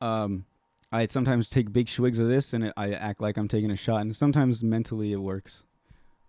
um, 0.00 0.46
I 0.92 1.06
sometimes 1.06 1.48
take 1.48 1.72
big 1.72 1.88
swigs 1.88 2.18
of 2.18 2.28
this 2.28 2.52
and 2.52 2.64
it, 2.64 2.72
I 2.76 2.92
act 2.92 3.20
like 3.20 3.36
I'm 3.36 3.48
taking 3.48 3.70
a 3.70 3.76
shot. 3.76 4.02
And 4.02 4.14
sometimes 4.14 4.62
mentally 4.62 5.12
it 5.12 5.16
works. 5.16 5.64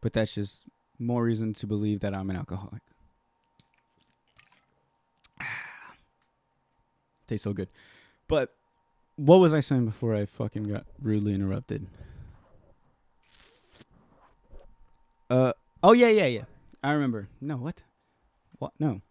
But 0.02 0.14
that's 0.14 0.34
just 0.36 0.64
more 1.00 1.24
reason 1.24 1.54
to 1.56 1.68
believe 1.68 2.00
that 2.02 2.14
I'm 2.14 2.30
an 2.30 2.36
alcoholic. 2.36 2.82
Tastes 7.28 7.44
so 7.44 7.54
good. 7.54 7.70
But 8.28 8.54
what 9.16 9.38
was 9.38 9.54
I 9.54 9.60
saying 9.60 9.86
before 9.86 10.16
I 10.16 10.26
fucking 10.26 10.64
got 10.64 10.86
rudely 11.02 11.34
interrupted? 11.34 11.88
Uh 15.30 15.52
oh 15.84 15.92
yeah 15.92 16.08
yeah 16.08 16.28
yeah. 16.28 16.44
I 16.84 16.94
remember. 16.94 17.28
No, 17.42 17.58
what? 17.58 17.84
What? 18.60 18.72
No. 18.80 19.02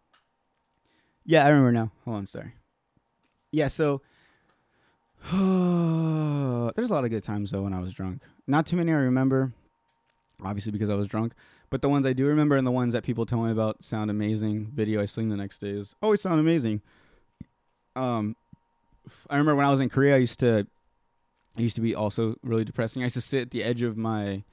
Yeah, 1.24 1.44
I 1.44 1.48
remember 1.48 1.72
now. 1.72 1.92
Hold 2.04 2.16
on, 2.18 2.26
sorry. 2.26 2.54
Yeah, 3.50 3.68
so 3.68 4.00
there's 6.76 6.90
a 6.90 6.92
lot 6.92 7.04
of 7.04 7.10
good 7.10 7.22
times 7.22 7.50
though 7.50 7.62
when 7.62 7.72
I 7.72 7.80
was 7.80 7.92
drunk. 7.92 8.22
Not 8.46 8.66
too 8.66 8.76
many 8.76 8.92
I 8.92 8.96
remember, 8.96 9.52
obviously 10.42 10.72
because 10.72 10.90
I 10.90 10.94
was 10.94 11.08
drunk. 11.08 11.32
But 11.68 11.82
the 11.82 11.88
ones 11.88 12.06
I 12.06 12.12
do 12.12 12.26
remember 12.26 12.56
and 12.56 12.66
the 12.66 12.70
ones 12.70 12.92
that 12.92 13.02
people 13.02 13.26
tell 13.26 13.42
me 13.42 13.50
about 13.50 13.82
sound 13.82 14.10
amazing. 14.10 14.70
Video 14.72 15.02
I 15.02 15.04
sling 15.06 15.30
the 15.30 15.36
next 15.36 15.58
day 15.58 15.70
is 15.70 15.96
always 16.00 16.20
sound 16.20 16.38
amazing. 16.38 16.80
Um, 17.96 18.36
I 19.28 19.34
remember 19.34 19.56
when 19.56 19.66
I 19.66 19.70
was 19.70 19.80
in 19.80 19.88
Korea, 19.88 20.14
I 20.14 20.18
used 20.18 20.38
to, 20.40 20.66
I 21.56 21.60
used 21.60 21.74
to 21.74 21.80
be 21.80 21.94
also 21.94 22.36
really 22.42 22.64
depressing. 22.64 23.02
I 23.02 23.06
used 23.06 23.14
to 23.14 23.20
sit 23.20 23.42
at 23.42 23.50
the 23.50 23.64
edge 23.64 23.82
of 23.82 23.96
my 23.96 24.44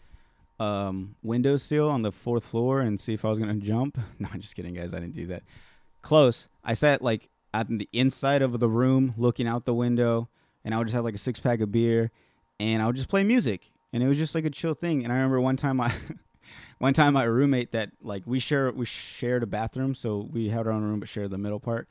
um, 0.60 1.16
window 1.22 1.58
sill 1.58 1.90
on 1.90 2.02
the 2.02 2.12
fourth 2.12 2.46
floor 2.46 2.80
and 2.80 3.00
see 3.00 3.14
if 3.14 3.26
I 3.26 3.30
was 3.30 3.40
gonna 3.40 3.56
jump. 3.56 3.98
No, 4.20 4.30
I'm 4.34 4.40
just 4.42 4.56
kidding, 4.56 4.74
guys. 4.74 4.94
I 4.94 5.00
didn't 5.00 5.16
do 5.16 5.28
that. 5.28 5.44
Close. 6.02 6.48
I 6.64 6.74
sat 6.74 7.02
like 7.02 7.30
at 7.54 7.68
the 7.68 7.90
inside 7.94 8.42
of 8.42 8.60
the 8.60 8.70
room, 8.70 9.14
looking 9.18 9.48
out 9.48 9.66
the 9.66 9.74
window, 9.74 10.30
and 10.64 10.74
I 10.74 10.78
would 10.78 10.88
just 10.88 10.96
have 10.96 11.04
like 11.04 11.16
a 11.16 11.20
six 11.20 11.40
pack 11.40 11.62
of 11.62 11.72
beer, 11.72 12.12
and 12.60 12.82
I 12.82 12.88
would 12.88 12.96
just 12.96 13.10
play 13.10 13.24
music, 13.24 13.72
and 13.92 14.04
it 14.04 14.08
was 14.08 14.18
just 14.18 14.36
like 14.36 14.46
a 14.46 14.50
chill 14.50 14.74
thing. 14.74 15.04
And 15.04 15.12
I 15.12 15.16
remember 15.16 15.42
one 15.42 15.58
time 15.58 15.80
I. 15.82 15.94
one 16.78 16.94
time 16.94 17.14
my 17.14 17.24
roommate 17.24 17.72
that 17.72 17.90
like 18.02 18.22
we 18.26 18.38
share 18.38 18.70
we 18.72 18.86
shared 18.86 19.42
a 19.42 19.48
bathroom 19.48 19.96
so 19.96 20.28
we 20.30 20.50
had 20.50 20.68
our 20.68 20.74
own 20.74 20.84
room 20.84 21.00
but 21.00 21.08
shared 21.08 21.30
the 21.30 21.38
middle 21.38 21.60
part 21.60 21.88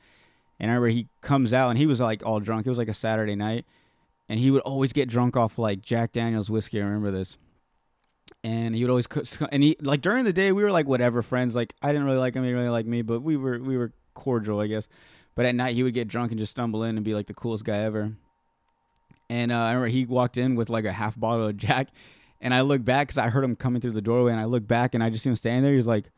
and 0.59 0.71
I 0.71 0.75
remember 0.75 0.89
he 0.89 1.07
comes 1.21 1.53
out 1.53 1.69
and 1.69 1.77
he 1.77 1.85
was 1.85 1.99
like 1.99 2.25
all 2.25 2.39
drunk. 2.39 2.65
It 2.65 2.69
was 2.69 2.77
like 2.77 2.87
a 2.87 2.93
Saturday 2.93 3.35
night. 3.35 3.65
And 4.29 4.39
he 4.39 4.49
would 4.51 4.61
always 4.61 4.93
get 4.93 5.09
drunk 5.09 5.35
off 5.35 5.59
like 5.59 5.81
Jack 5.81 6.13
Daniels 6.13 6.49
whiskey. 6.49 6.79
I 6.79 6.85
remember 6.85 7.11
this. 7.11 7.37
And 8.43 8.73
he 8.73 8.81
would 8.81 8.89
always 8.89 9.07
and 9.51 9.61
he 9.63 9.75
like 9.81 10.01
during 10.01 10.23
the 10.23 10.33
day 10.33 10.53
we 10.53 10.63
were 10.63 10.71
like 10.71 10.87
whatever 10.87 11.21
friends. 11.21 11.55
Like 11.55 11.73
I 11.81 11.91
didn't 11.91 12.05
really 12.05 12.17
like 12.17 12.35
him, 12.35 12.43
he 12.43 12.53
really 12.53 12.69
like 12.69 12.85
me, 12.85 13.01
but 13.01 13.21
we 13.21 13.35
were 13.35 13.59
we 13.59 13.77
were 13.77 13.91
cordial, 14.13 14.59
I 14.59 14.67
guess. 14.67 14.87
But 15.35 15.45
at 15.45 15.55
night 15.55 15.75
he 15.75 15.83
would 15.83 15.93
get 15.93 16.07
drunk 16.07 16.31
and 16.31 16.39
just 16.39 16.51
stumble 16.51 16.83
in 16.83 16.95
and 16.95 17.03
be 17.03 17.13
like 17.13 17.27
the 17.27 17.33
coolest 17.33 17.65
guy 17.65 17.79
ever. 17.79 18.13
And 19.33 19.51
uh, 19.51 19.57
I 19.57 19.71
remember 19.71 19.87
he 19.87 20.05
walked 20.05 20.37
in 20.37 20.53
with 20.53 20.69
like 20.69 20.85
a 20.85 20.93
half 20.93 21.19
bottle 21.19 21.47
of 21.47 21.57
Jack, 21.57 21.87
and 22.39 22.53
I 22.53 22.61
looked 22.61 22.85
back 22.85 23.07
because 23.07 23.17
I 23.17 23.29
heard 23.29 23.43
him 23.43 23.55
coming 23.55 23.81
through 23.81 23.93
the 23.93 24.01
doorway, 24.01 24.31
and 24.31 24.39
I 24.39 24.45
looked 24.45 24.67
back 24.67 24.93
and 24.93 25.03
I 25.03 25.09
just 25.09 25.23
see 25.23 25.29
him 25.29 25.35
standing 25.35 25.63
there. 25.63 25.73
He's 25.73 25.87
like, 25.87 26.11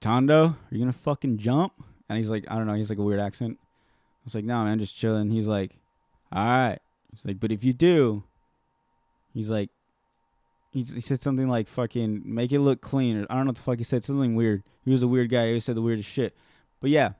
"Tondo, 0.00 0.44
are 0.44 0.56
you 0.70 0.78
gonna 0.78 0.92
fucking 0.92 1.38
jump?" 1.38 1.72
And 2.08 2.16
he's 2.16 2.30
like, 2.30 2.44
I 2.48 2.56
don't 2.56 2.66
know, 2.66 2.74
he's 2.74 2.90
like 2.90 2.98
a 2.98 3.02
weird 3.02 3.20
accent. 3.20 3.58
I 3.60 4.24
was 4.24 4.34
like, 4.34 4.44
no, 4.44 4.64
man, 4.64 4.78
just 4.78 4.96
chilling. 4.96 5.30
He's 5.30 5.46
like, 5.46 5.76
all 6.32 6.44
right. 6.44 6.78
He's 7.12 7.24
like, 7.24 7.40
but 7.40 7.52
if 7.52 7.64
you 7.64 7.72
do, 7.72 8.22
he's 9.34 9.50
like, 9.50 9.70
he, 10.70 10.82
he 10.82 11.00
said 11.00 11.20
something 11.20 11.48
like 11.48 11.68
fucking 11.68 12.22
make 12.24 12.52
it 12.52 12.60
look 12.60 12.80
clean. 12.80 13.16
Or 13.18 13.26
I 13.28 13.34
don't 13.34 13.44
know 13.44 13.50
what 13.50 13.56
the 13.56 13.62
fuck 13.62 13.78
he 13.78 13.84
said. 13.84 14.04
Something 14.04 14.36
weird. 14.36 14.62
He 14.84 14.90
was 14.90 15.02
a 15.02 15.08
weird 15.08 15.30
guy. 15.30 15.52
He 15.52 15.60
said 15.60 15.76
the 15.76 15.82
weirdest 15.82 16.08
shit. 16.08 16.36
But 16.80 16.90
yeah, 16.90 17.12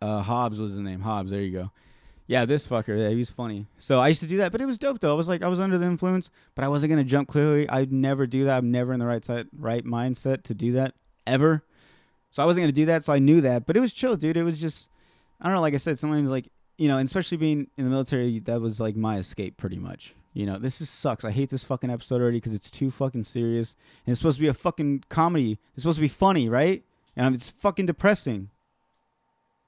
uh, 0.00 0.22
Hobbs 0.22 0.58
was 0.58 0.72
his 0.72 0.80
name. 0.80 1.00
Hobbs. 1.00 1.30
There 1.30 1.40
you 1.40 1.52
go. 1.52 1.70
Yeah, 2.28 2.44
this 2.44 2.68
fucker. 2.68 2.96
Yeah, 2.96 3.08
he 3.08 3.16
was 3.16 3.30
funny. 3.30 3.66
So 3.78 3.98
I 3.98 4.08
used 4.08 4.20
to 4.20 4.26
do 4.26 4.36
that, 4.36 4.52
but 4.52 4.60
it 4.60 4.66
was 4.66 4.78
dope 4.78 5.00
though. 5.00 5.10
I 5.10 5.16
was 5.16 5.28
like, 5.28 5.42
I 5.42 5.48
was 5.48 5.58
under 5.58 5.78
the 5.78 5.86
influence, 5.86 6.30
but 6.54 6.64
I 6.64 6.68
wasn't 6.68 6.90
gonna 6.90 7.02
jump. 7.02 7.26
Clearly, 7.26 7.68
I'd 7.68 7.90
never 7.90 8.26
do 8.26 8.44
that. 8.44 8.58
I'm 8.58 8.70
never 8.70 8.92
in 8.92 9.00
the 9.00 9.06
right 9.06 9.24
side, 9.24 9.48
right 9.58 9.84
mindset 9.84 10.42
to 10.44 10.54
do 10.54 10.72
that 10.72 10.94
ever. 11.26 11.64
So 12.30 12.42
I 12.42 12.46
wasn't 12.46 12.64
gonna 12.64 12.72
do 12.72 12.86
that. 12.86 13.02
So 13.02 13.14
I 13.14 13.18
knew 13.18 13.40
that, 13.40 13.66
but 13.66 13.76
it 13.76 13.80
was 13.80 13.94
chill, 13.94 14.16
dude. 14.16 14.36
It 14.36 14.44
was 14.44 14.60
just, 14.60 14.90
I 15.40 15.46
don't 15.46 15.56
know. 15.56 15.62
Like 15.62 15.72
I 15.74 15.78
said, 15.78 15.98
sometimes 15.98 16.28
like 16.28 16.50
you 16.76 16.86
know, 16.86 16.98
especially 16.98 17.38
being 17.38 17.66
in 17.76 17.84
the 17.84 17.90
military, 17.90 18.38
that 18.40 18.60
was 18.60 18.78
like 18.78 18.94
my 18.94 19.16
escape, 19.16 19.56
pretty 19.56 19.78
much. 19.78 20.14
You 20.34 20.44
know, 20.46 20.58
this 20.58 20.80
is 20.80 20.88
sucks. 20.90 21.24
I 21.24 21.32
hate 21.32 21.50
this 21.50 21.64
fucking 21.64 21.90
episode 21.90 22.20
already 22.20 22.36
because 22.36 22.52
it's 22.52 22.70
too 22.70 22.90
fucking 22.90 23.24
serious, 23.24 23.74
and 24.06 24.12
it's 24.12 24.20
supposed 24.20 24.36
to 24.36 24.42
be 24.42 24.48
a 24.48 24.54
fucking 24.54 25.04
comedy. 25.08 25.58
It's 25.74 25.82
supposed 25.82 25.96
to 25.96 26.02
be 26.02 26.08
funny, 26.08 26.48
right? 26.48 26.84
And 27.16 27.34
it's 27.34 27.48
fucking 27.48 27.86
depressing. 27.86 28.50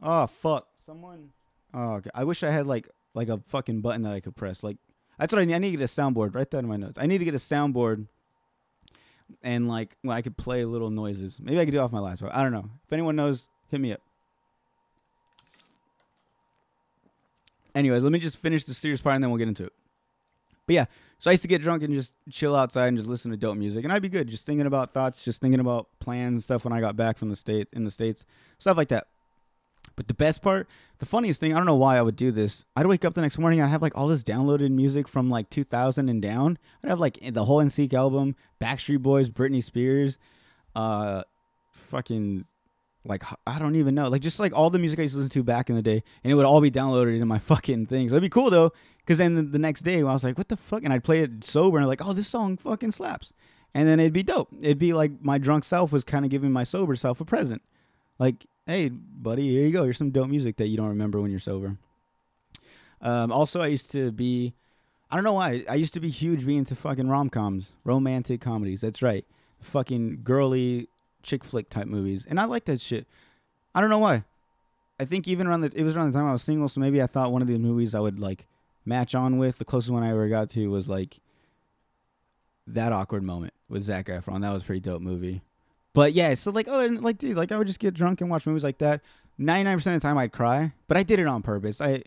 Oh 0.03 0.27
fuck! 0.27 0.68
Someone. 0.85 1.31
Oh. 1.73 2.01
I 2.15 2.25
wish 2.25 2.43
I 2.43 2.51
had 2.51 2.67
like 2.67 2.89
like 3.15 3.29
a 3.29 3.39
fucking 3.47 3.81
button 3.81 4.03
that 4.03 4.13
I 4.13 4.21
could 4.21 4.37
press. 4.37 4.63
Like 4.63 4.77
that's 5.19 5.33
what 5.33 5.41
I 5.41 5.45
need. 5.45 5.55
I 5.55 5.59
need 5.59 5.73
to 5.73 5.77
get 5.79 5.85
a 5.85 5.87
soundboard. 5.87 6.35
Write 6.35 6.51
that 6.51 6.59
in 6.59 6.69
my 6.69 6.77
notes. 6.77 6.99
I 7.01 7.07
need 7.07 7.19
to 7.19 7.25
get 7.25 7.35
a 7.35 7.39
soundboard 7.39 8.07
and 9.43 9.69
like 9.69 9.97
well, 10.03 10.17
I 10.17 10.23
could 10.23 10.37
play 10.37 10.65
little 10.65 10.91
noises. 10.91 11.39
Maybe 11.41 11.61
I 11.61 11.65
could 11.65 11.73
do 11.73 11.79
it 11.79 11.83
off 11.83 11.93
my 11.93 12.01
laptop. 12.01 12.35
I 12.35 12.43
don't 12.43 12.53
know. 12.53 12.69
If 12.87 12.93
anyone 12.93 13.17
knows, 13.17 13.49
hit 13.71 13.81
me 13.81 13.93
up. 13.93 14.01
Anyways, 17.75 18.03
let 18.03 18.13
me 18.13 18.19
just 18.19 18.37
finish 18.37 18.65
the 18.65 18.75
serious 18.75 19.01
part 19.01 19.15
and 19.15 19.23
then 19.23 19.31
we'll 19.31 19.39
get 19.39 19.49
into 19.49 19.65
it. 19.65 19.73
But 20.67 20.75
yeah, 20.75 20.85
so 21.19 21.31
I 21.31 21.33
used 21.33 21.43
to 21.43 21.49
get 21.49 21.63
drunk 21.63 21.83
and 21.83 21.93
just 21.93 22.15
chill 22.31 22.57
outside 22.57 22.89
and 22.89 22.97
just 22.97 23.09
listen 23.09 23.31
to 23.31 23.37
dope 23.37 23.57
music, 23.57 23.85
and 23.85 23.93
I'd 23.93 24.03
be 24.03 24.09
good, 24.09 24.29
just 24.29 24.47
thinking 24.47 24.67
about 24.67 24.91
thoughts, 24.91 25.23
just 25.23 25.41
thinking 25.41 25.61
about 25.61 25.89
plans 25.99 26.45
stuff 26.45 26.65
when 26.65 26.73
I 26.73 26.81
got 26.81 26.97
back 26.97 27.19
from 27.19 27.29
the 27.29 27.37
state 27.37 27.69
in 27.73 27.85
the 27.85 27.91
states, 27.91 28.25
stuff 28.59 28.77
like 28.77 28.89
that. 28.89 29.07
But 30.01 30.09
the 30.09 30.15
best 30.15 30.41
part, 30.41 30.67
the 30.99 31.05
funniest 31.05 31.41
thing, 31.41 31.53
I 31.53 31.59
don't 31.59 31.67
know 31.67 31.75
why 31.75 31.99
I 31.99 32.01
would 32.01 32.17
do 32.17 32.33
this. 32.33 32.65
I'd 32.75 32.87
wake 32.87 33.05
up 33.05 33.13
the 33.13 33.21
next 33.21 33.37
morning, 33.37 33.61
I'd 33.61 33.69
have 33.69 33.83
like 33.83 33.99
all 33.99 34.09
this 34.09 34.25
downloaded 34.25 34.71
music 34.71 35.07
from 35.07 35.29
like 35.29 35.51
2000 35.51 36.09
and 36.09 36.23
down. 36.23 36.57
I'd 36.83 36.89
have 36.89 36.99
like 36.99 37.19
the 37.21 37.45
whole 37.45 37.59
NSYNC 37.59 37.93
album, 37.93 38.35
Backstreet 38.63 39.01
Boys, 39.01 39.29
Britney 39.29 39.63
Spears, 39.63 40.17
uh, 40.75 41.25
fucking 41.75 42.47
like 43.05 43.25
I 43.47 43.59
don't 43.59 43.77
even 43.77 43.95
know, 43.95 44.09
like 44.09 44.23
just 44.23 44.41
like 44.41 44.55
all 44.55 44.71
the 44.71 44.79
music 44.79 44.99
I 44.99 45.03
used 45.03 45.17
to 45.17 45.19
listen 45.19 45.33
to 45.33 45.43
back 45.43 45.69
in 45.69 45.77
the 45.77 45.83
day, 45.83 46.03
and 46.25 46.33
it 46.33 46.35
would 46.35 46.47
all 46.47 46.63
be 46.63 46.71
downloaded 46.71 47.13
into 47.13 47.27
my 47.27 47.39
fucking 47.51 47.85
things. 47.85 48.11
It'd 48.11 48.23
be 48.23 48.31
cool 48.31 48.49
though, 48.49 48.73
because 49.01 49.19
then 49.19 49.35
the, 49.35 49.43
the 49.43 49.59
next 49.59 49.83
day 49.83 49.99
I 49.99 50.05
was 50.05 50.25
like, 50.25 50.39
what 50.39 50.49
the 50.49 50.57
fuck, 50.57 50.83
and 50.83 50.95
I'd 50.95 51.05
play 51.05 51.19
it 51.19 51.45
sober, 51.45 51.77
and 51.77 51.85
I'm 51.85 51.89
like, 51.89 52.03
oh, 52.03 52.15
this 52.15 52.29
song 52.29 52.57
fucking 52.57 52.93
slaps, 52.93 53.35
and 53.75 53.87
then 53.87 54.01
it'd 54.01 54.15
be 54.15 54.23
dope. 54.23 54.49
It'd 54.63 54.79
be 54.79 54.95
like 54.95 55.21
my 55.21 55.37
drunk 55.37 55.67
self 55.67 55.93
was 55.93 56.05
kind 56.05 56.25
of 56.25 56.31
giving 56.31 56.53
my 56.53 56.65
sober 56.65 56.97
self 56.97 57.21
a 57.21 57.27
present, 57.27 57.61
like 58.19 58.47
hey, 58.71 58.89
buddy, 58.89 59.51
here 59.51 59.65
you 59.65 59.73
go. 59.73 59.83
Here's 59.83 59.99
some 59.99 60.11
dope 60.11 60.29
music 60.29 60.57
that 60.57 60.69
you 60.69 60.77
don't 60.77 60.89
remember 60.89 61.21
when 61.21 61.31
you're 61.31 61.41
sober. 61.41 61.77
Um, 63.01 63.33
also, 63.33 63.61
I 63.61 63.67
used 63.67 63.91
to 63.93 64.13
be, 64.13 64.55
I 65.11 65.17
don't 65.17 65.25
know 65.25 65.33
why, 65.33 65.65
I 65.69 65.75
used 65.75 65.95
to 65.95 66.01
be 66.01 66.09
huge 66.09 66.47
being 66.47 66.61
into 66.61 66.77
fucking 66.77 67.09
rom 67.09 67.31
coms, 67.31 67.73
romantic 67.85 68.41
comedies. 68.41 68.81
That's 68.81 69.03
right. 69.03 69.25
Fucking 69.61 70.21
girly 70.23 70.89
chick 71.23 71.43
flick 71.43 71.69
type 71.69 71.89
movies. 71.89 72.27
And 72.29 72.39
I 72.39 72.45
like 72.45 72.67
that 72.67 72.81
shit. 72.81 73.07
I 73.75 73.81
don't 73.81 73.91
know 73.91 73.99
why. 73.99 74.25
I 75.01 75.05
think 75.05 75.27
even 75.27 75.47
around 75.47 75.63
the, 75.63 75.73
it 75.75 75.83
was 75.83 75.97
around 75.97 76.13
the 76.13 76.19
time 76.19 76.29
I 76.29 76.33
was 76.33 76.43
single, 76.43 76.69
so 76.69 76.81
maybe 76.81 77.03
I 77.03 77.07
thought 77.07 77.33
one 77.33 77.43
of 77.43 77.49
the 77.49 77.59
movies 77.59 77.95
I 77.95 78.01
would 78.01 78.21
like 78.21 78.47
match 78.85 79.15
on 79.15 79.39
with. 79.39 79.59
The 79.59 79.65
closest 79.65 79.91
one 79.91 80.03
I 80.03 80.11
ever 80.11 80.29
got 80.29 80.51
to 80.51 80.71
was 80.71 80.89
like 80.89 81.19
that 82.67 82.93
awkward 82.93 83.23
moment 83.23 83.55
with 83.69 83.83
Zac 83.83 84.07
Efron. 84.07 84.43
That 84.43 84.53
was 84.53 84.63
pretty 84.63 84.81
dope 84.81 85.03
movie. 85.03 85.43
But 85.92 86.12
yeah, 86.12 86.35
so 86.35 86.50
like, 86.50 86.68
oh, 86.68 86.87
like, 86.87 87.18
dude, 87.18 87.37
like 87.37 87.53
I 87.53 87.59
would 87.59 87.66
just 87.66 87.81
get 87.81 87.94
drunk 87.94 88.20
and 88.20 88.31
watch 88.31 88.46
movies 88.46 88.64
like 88.64 88.79
that. 88.79 89.00
Ninety 89.38 89.64
nine 89.64 89.76
percent 89.76 89.96
of 89.96 90.03
the 90.03 90.09
time, 90.09 90.18
I'd 90.18 90.33
cry, 90.33 90.72
but 90.87 90.96
I 90.96 91.03
did 91.03 91.18
it 91.18 91.26
on 91.26 91.42
purpose. 91.42 91.81
I, 91.81 92.03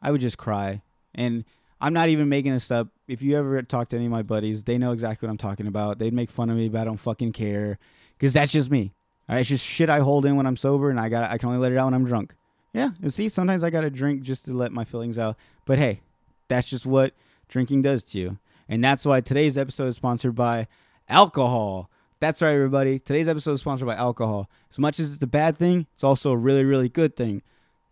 I 0.00 0.10
would 0.10 0.20
just 0.20 0.38
cry, 0.38 0.82
and 1.14 1.44
I'm 1.80 1.92
not 1.92 2.08
even 2.08 2.28
making 2.28 2.52
this 2.52 2.70
up. 2.70 2.88
If 3.06 3.22
you 3.22 3.36
ever 3.36 3.62
talk 3.62 3.88
to 3.90 3.96
any 3.96 4.06
of 4.06 4.10
my 4.10 4.22
buddies, 4.22 4.64
they 4.64 4.78
know 4.78 4.92
exactly 4.92 5.26
what 5.26 5.30
I'm 5.30 5.38
talking 5.38 5.66
about. 5.66 5.98
They'd 5.98 6.14
make 6.14 6.30
fun 6.30 6.50
of 6.50 6.56
me, 6.56 6.68
but 6.68 6.80
I 6.80 6.84
don't 6.84 6.96
fucking 6.96 7.32
care, 7.32 7.78
because 8.16 8.32
that's 8.32 8.52
just 8.52 8.70
me. 8.70 8.92
All 9.28 9.34
right, 9.34 9.40
it's 9.40 9.50
just 9.50 9.64
shit 9.64 9.90
I 9.90 10.00
hold 10.00 10.24
in 10.24 10.36
when 10.36 10.46
I'm 10.46 10.56
sober, 10.56 10.90
and 10.90 10.98
I 10.98 11.08
got 11.08 11.30
I 11.30 11.38
can 11.38 11.50
only 11.50 11.60
let 11.60 11.72
it 11.72 11.78
out 11.78 11.84
when 11.84 11.94
I'm 11.94 12.06
drunk. 12.06 12.34
Yeah, 12.72 12.90
and 13.02 13.12
see, 13.12 13.28
sometimes 13.28 13.62
I 13.62 13.70
gotta 13.70 13.90
drink 13.90 14.22
just 14.22 14.46
to 14.46 14.52
let 14.52 14.72
my 14.72 14.84
feelings 14.84 15.18
out. 15.18 15.36
But 15.64 15.78
hey, 15.78 16.00
that's 16.48 16.68
just 16.68 16.86
what 16.86 17.12
drinking 17.48 17.82
does 17.82 18.02
to 18.04 18.18
you, 18.18 18.38
and 18.68 18.82
that's 18.82 19.04
why 19.04 19.20
today's 19.20 19.58
episode 19.58 19.88
is 19.88 19.96
sponsored 19.96 20.34
by 20.34 20.66
alcohol. 21.08 21.90
That's 22.20 22.42
right, 22.42 22.52
everybody. 22.52 22.98
Today's 22.98 23.28
episode 23.28 23.52
is 23.52 23.60
sponsored 23.60 23.86
by 23.86 23.94
alcohol. 23.94 24.50
As 24.70 24.78
much 24.78 24.98
as 24.98 25.14
it's 25.14 25.22
a 25.22 25.26
bad 25.28 25.56
thing, 25.56 25.86
it's 25.94 26.02
also 26.02 26.32
a 26.32 26.36
really, 26.36 26.64
really 26.64 26.88
good 26.88 27.14
thing. 27.14 27.42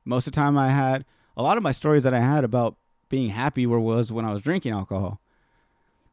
Most 0.04 0.26
of 0.26 0.32
the 0.32 0.36
time, 0.36 0.58
I 0.58 0.70
had 0.70 1.04
a 1.36 1.44
lot 1.44 1.56
of 1.56 1.62
my 1.62 1.70
stories 1.70 2.02
that 2.02 2.12
I 2.12 2.18
had 2.18 2.42
about 2.42 2.76
being 3.08 3.28
happy 3.30 3.66
were 3.66 3.78
was 3.78 4.10
when 4.10 4.24
I 4.24 4.32
was 4.32 4.42
drinking 4.42 4.72
alcohol. 4.72 5.20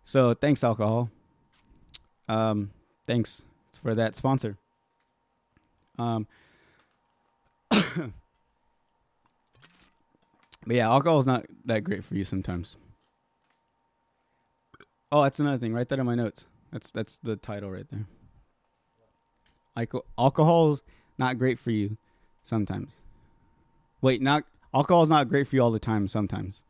So 0.04 0.36
thanks, 0.36 0.64
alcohol. 0.64 1.10
Um, 2.30 2.70
thanks 3.08 3.42
for 3.82 3.96
that 3.96 4.16
sponsor. 4.16 4.58
Um, 5.98 6.28
but 7.72 8.12
yeah, 10.68 10.88
alcohol 10.88 11.18
is 11.18 11.26
not 11.26 11.46
that 11.66 11.84
great 11.84 12.06
for 12.06 12.14
you 12.14 12.26
sometimes. 12.26 12.78
Oh, 15.12 15.24
that's 15.24 15.40
another 15.40 15.58
thing. 15.58 15.74
Write 15.74 15.90
that 15.90 15.98
in 15.98 16.06
my 16.06 16.16
notes. 16.16 16.46
That's 16.74 16.90
that's 16.90 17.20
the 17.22 17.36
title 17.36 17.72
right 17.72 17.86
there. 17.90 18.08
Alcohol's 20.18 20.82
not 21.20 21.38
great 21.38 21.60
for 21.60 21.70
you 21.70 21.98
sometimes. 22.42 22.94
Wait, 24.02 24.22
not 24.22 24.44
alcohol 24.74 25.04
is 25.04 25.10
not 25.10 25.30
great 25.30 25.48
for 25.48 25.56
you 25.56 25.62
all 25.62 25.72
the 25.72 25.80
time. 25.80 26.08
Sometimes. 26.08 26.64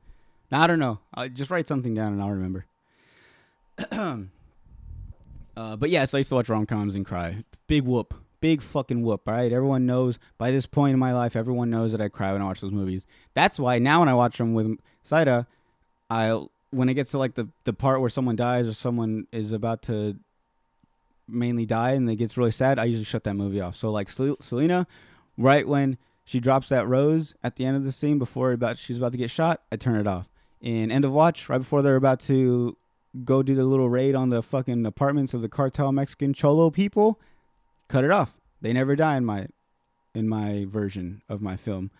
Now, 0.51 0.61
I 0.61 0.67
don't 0.67 0.79
know. 0.79 0.99
I 1.13 1.29
just 1.29 1.49
write 1.49 1.67
something 1.67 1.93
down 1.93 2.11
and 2.11 2.21
I'll 2.21 2.29
remember. 2.29 2.65
uh, 3.91 5.77
but 5.77 5.89
yeah, 5.89 6.05
so 6.05 6.17
I 6.17 6.19
used 6.19 6.29
to 6.29 6.35
watch 6.35 6.49
rom 6.49 6.65
coms 6.65 6.95
and 6.95 7.05
cry. 7.05 7.43
Big 7.67 7.85
whoop, 7.85 8.13
big 8.41 8.61
fucking 8.61 9.01
whoop. 9.01 9.21
All 9.25 9.33
right, 9.33 9.51
everyone 9.51 9.85
knows 9.85 10.19
by 10.37 10.51
this 10.51 10.65
point 10.65 10.93
in 10.93 10.99
my 10.99 11.13
life, 11.13 11.37
everyone 11.37 11.69
knows 11.69 11.93
that 11.93 12.01
I 12.01 12.09
cry 12.09 12.33
when 12.33 12.41
I 12.41 12.45
watch 12.45 12.59
those 12.59 12.71
movies. 12.71 13.07
That's 13.33 13.57
why 13.57 13.79
now 13.79 14.01
when 14.01 14.09
I 14.09 14.13
watch 14.13 14.37
them 14.37 14.53
with 14.53 14.77
Saida, 15.01 15.47
I 16.09 16.45
when 16.73 16.89
it 16.89 16.93
gets 16.95 17.11
to 17.11 17.17
like 17.17 17.35
the 17.35 17.47
the 17.63 17.73
part 17.73 18.01
where 18.01 18.09
someone 18.09 18.35
dies 18.35 18.67
or 18.67 18.73
someone 18.73 19.27
is 19.31 19.51
about 19.51 19.81
to 19.83 20.17
mainly 21.27 21.65
die 21.65 21.91
and 21.91 22.09
it 22.09 22.15
gets 22.15 22.37
really 22.37 22.51
sad, 22.51 22.79
I 22.79 22.85
usually 22.85 23.05
shut 23.05 23.23
that 23.23 23.35
movie 23.35 23.61
off. 23.61 23.75
So 23.75 23.89
like 23.91 24.09
Sel- 24.09 24.37
Selena, 24.39 24.87
right 25.37 25.67
when 25.67 25.97
she 26.25 26.39
drops 26.39 26.69
that 26.69 26.87
rose 26.87 27.35
at 27.43 27.55
the 27.55 27.65
end 27.65 27.77
of 27.77 27.83
the 27.83 27.91
scene 27.91 28.17
before 28.17 28.51
about 28.51 28.77
she's 28.77 28.97
about 28.97 29.11
to 29.11 29.17
get 29.17 29.31
shot, 29.31 29.61
I 29.71 29.77
turn 29.77 29.99
it 29.99 30.07
off. 30.07 30.29
In 30.61 30.91
End 30.91 31.05
of 31.05 31.11
Watch, 31.11 31.49
right 31.49 31.57
before 31.57 31.81
they're 31.81 31.97
about 31.97 32.19
to 32.21 32.77
go 33.23 33.43
do 33.43 33.53
the 33.53 33.65
little 33.65 33.89
raid 33.89 34.15
on 34.15 34.29
the 34.29 34.41
fucking 34.41 34.85
apartments 34.85 35.33
of 35.33 35.41
the 35.41 35.49
cartel 35.49 35.91
Mexican 35.91 36.33
Cholo 36.33 36.69
people, 36.69 37.19
cut 37.87 38.03
it 38.03 38.11
off. 38.11 38.35
They 38.61 38.73
never 38.73 38.95
die 38.95 39.17
in 39.17 39.25
my 39.25 39.47
in 40.15 40.29
my 40.29 40.65
version 40.69 41.21
of 41.27 41.41
my 41.41 41.55
film. 41.55 41.91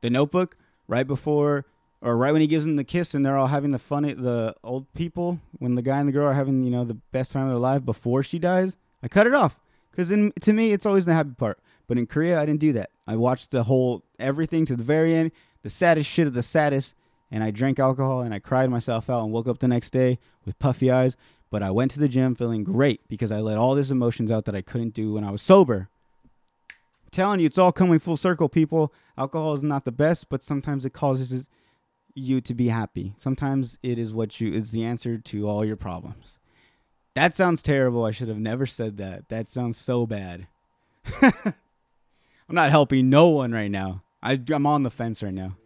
The 0.00 0.10
Notebook, 0.10 0.56
right 0.88 1.06
before 1.06 1.64
or 2.06 2.16
right 2.16 2.30
when 2.30 2.40
he 2.40 2.46
gives 2.46 2.64
them 2.64 2.76
the 2.76 2.84
kiss 2.84 3.14
and 3.14 3.26
they're 3.26 3.36
all 3.36 3.48
having 3.48 3.70
the 3.70 3.80
fun 3.80 4.02
the 4.04 4.54
old 4.62 4.86
people 4.94 5.40
when 5.58 5.74
the 5.74 5.82
guy 5.82 5.98
and 5.98 6.08
the 6.08 6.12
girl 6.12 6.28
are 6.28 6.34
having 6.34 6.62
you 6.62 6.70
know 6.70 6.84
the 6.84 6.94
best 6.94 7.32
time 7.32 7.46
of 7.46 7.50
their 7.50 7.58
life 7.58 7.84
before 7.84 8.22
she 8.22 8.38
dies 8.38 8.76
i 9.02 9.08
cut 9.08 9.26
it 9.26 9.34
off. 9.34 9.58
Because 9.90 10.08
to 10.08 10.52
me 10.52 10.72
it's 10.72 10.86
always 10.86 11.04
the 11.04 11.14
happy 11.14 11.34
part. 11.36 11.58
But 11.88 11.98
in 11.98 12.06
korea 12.06 12.40
i 12.40 12.46
didn't 12.46 12.60
do 12.60 12.72
that. 12.74 12.90
I 13.08 13.16
watched 13.16 13.50
the 13.50 13.64
whole 13.64 14.04
everything 14.20 14.64
to 14.66 14.76
the 14.76 14.84
very 14.84 15.14
end 15.14 15.32
the 15.62 15.70
saddest 15.70 16.08
shit 16.08 16.28
of 16.28 16.34
the 16.34 16.44
saddest 16.44 16.94
and 17.30 17.42
i 17.42 17.50
drank 17.50 17.80
alcohol 17.80 18.20
and 18.20 18.32
i 18.32 18.38
cried 18.38 18.70
myself 18.70 19.10
out 19.10 19.24
and 19.24 19.32
woke 19.32 19.48
up 19.48 19.58
the 19.58 19.68
next 19.68 19.90
day 19.90 20.20
with 20.44 20.58
puffy 20.60 20.90
eyes. 20.90 21.16
But 21.50 21.64
i 21.64 21.72
went 21.72 21.90
to 21.92 22.00
the 22.00 22.08
gym 22.08 22.36
feeling 22.36 22.62
great 22.62 23.00
because 23.08 23.32
i 23.32 23.40
let 23.40 23.58
all 23.58 23.74
these 23.74 23.90
emotions 23.90 24.30
out 24.30 24.44
that 24.44 24.54
i 24.54 24.62
couldn't 24.62 24.94
do 24.94 25.14
when 25.14 25.24
i 25.24 25.32
was 25.32 25.42
sober. 25.42 25.88
Telling 27.10 27.40
you 27.40 27.46
it's 27.46 27.58
all 27.58 27.72
coming 27.72 27.98
full 27.98 28.16
circle 28.16 28.48
people. 28.48 28.92
Alcohol 29.18 29.54
is 29.54 29.62
not 29.64 29.84
the 29.84 29.92
best 29.92 30.28
but 30.28 30.44
sometimes 30.44 30.84
it 30.84 30.92
causes 30.92 31.48
you 32.16 32.40
to 32.40 32.54
be 32.54 32.68
happy. 32.68 33.14
Sometimes 33.18 33.78
it 33.82 33.98
is 33.98 34.14
what 34.14 34.40
you 34.40 34.52
is 34.52 34.70
the 34.70 34.84
answer 34.84 35.18
to 35.18 35.48
all 35.48 35.64
your 35.64 35.76
problems. 35.76 36.38
That 37.14 37.34
sounds 37.34 37.62
terrible. 37.62 38.04
I 38.04 38.10
should 38.10 38.28
have 38.28 38.38
never 38.38 38.66
said 38.66 38.96
that. 38.96 39.28
That 39.28 39.50
sounds 39.50 39.76
so 39.76 40.06
bad. 40.06 40.46
I'm 41.22 41.54
not 42.54 42.70
helping 42.70 43.10
no 43.10 43.28
one 43.28 43.52
right 43.52 43.70
now. 43.70 44.02
I, 44.22 44.40
I'm 44.50 44.66
on 44.66 44.82
the 44.82 44.90
fence 44.90 45.22
right 45.22 45.34
now. 45.34 45.56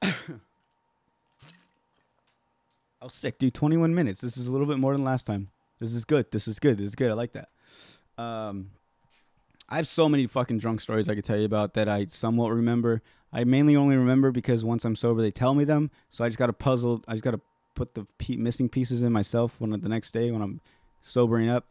I 0.02 0.14
was 3.02 3.14
sick, 3.14 3.38
dude. 3.38 3.54
21 3.54 3.94
minutes. 3.94 4.20
This 4.20 4.36
is 4.36 4.46
a 4.46 4.52
little 4.52 4.66
bit 4.66 4.78
more 4.78 4.94
than 4.94 5.04
last 5.04 5.26
time. 5.26 5.48
This 5.78 5.94
is 5.94 6.04
good. 6.04 6.30
This 6.30 6.48
is 6.48 6.58
good. 6.58 6.78
This 6.78 6.88
is 6.88 6.94
good. 6.94 7.10
I 7.10 7.14
like 7.14 7.32
that. 7.32 7.48
Um, 8.16 8.70
I 9.68 9.76
have 9.76 9.86
so 9.86 10.08
many 10.08 10.26
fucking 10.26 10.58
drunk 10.58 10.80
stories 10.80 11.08
I 11.08 11.14
could 11.14 11.24
tell 11.24 11.38
you 11.38 11.44
about 11.44 11.74
that 11.74 11.88
I 11.88 12.06
somewhat 12.06 12.50
remember. 12.50 13.02
I 13.32 13.44
mainly 13.44 13.76
only 13.76 13.96
remember 13.96 14.30
because 14.30 14.64
once 14.64 14.84
I'm 14.84 14.96
sober, 14.96 15.20
they 15.20 15.30
tell 15.30 15.54
me 15.54 15.64
them. 15.64 15.90
So 16.10 16.24
I 16.24 16.28
just 16.28 16.38
got 16.38 16.46
to 16.46 16.52
puzzle. 16.52 17.04
I 17.06 17.12
just 17.12 17.24
got 17.24 17.32
to 17.32 17.40
put 17.74 17.94
the 17.94 18.06
missing 18.36 18.68
pieces 18.68 19.02
in 19.02 19.12
myself 19.12 19.56
when 19.58 19.70
the 19.70 19.88
next 19.88 20.12
day 20.12 20.30
when 20.30 20.42
I'm 20.42 20.60
sobering 21.00 21.48
up. 21.48 21.64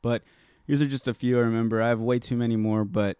But 0.00 0.22
these 0.66 0.82
are 0.82 0.86
just 0.86 1.06
a 1.06 1.14
few 1.14 1.38
I 1.38 1.42
remember. 1.42 1.80
I 1.80 1.88
have 1.88 2.00
way 2.00 2.18
too 2.18 2.36
many 2.36 2.56
more, 2.56 2.84
but 2.84 3.18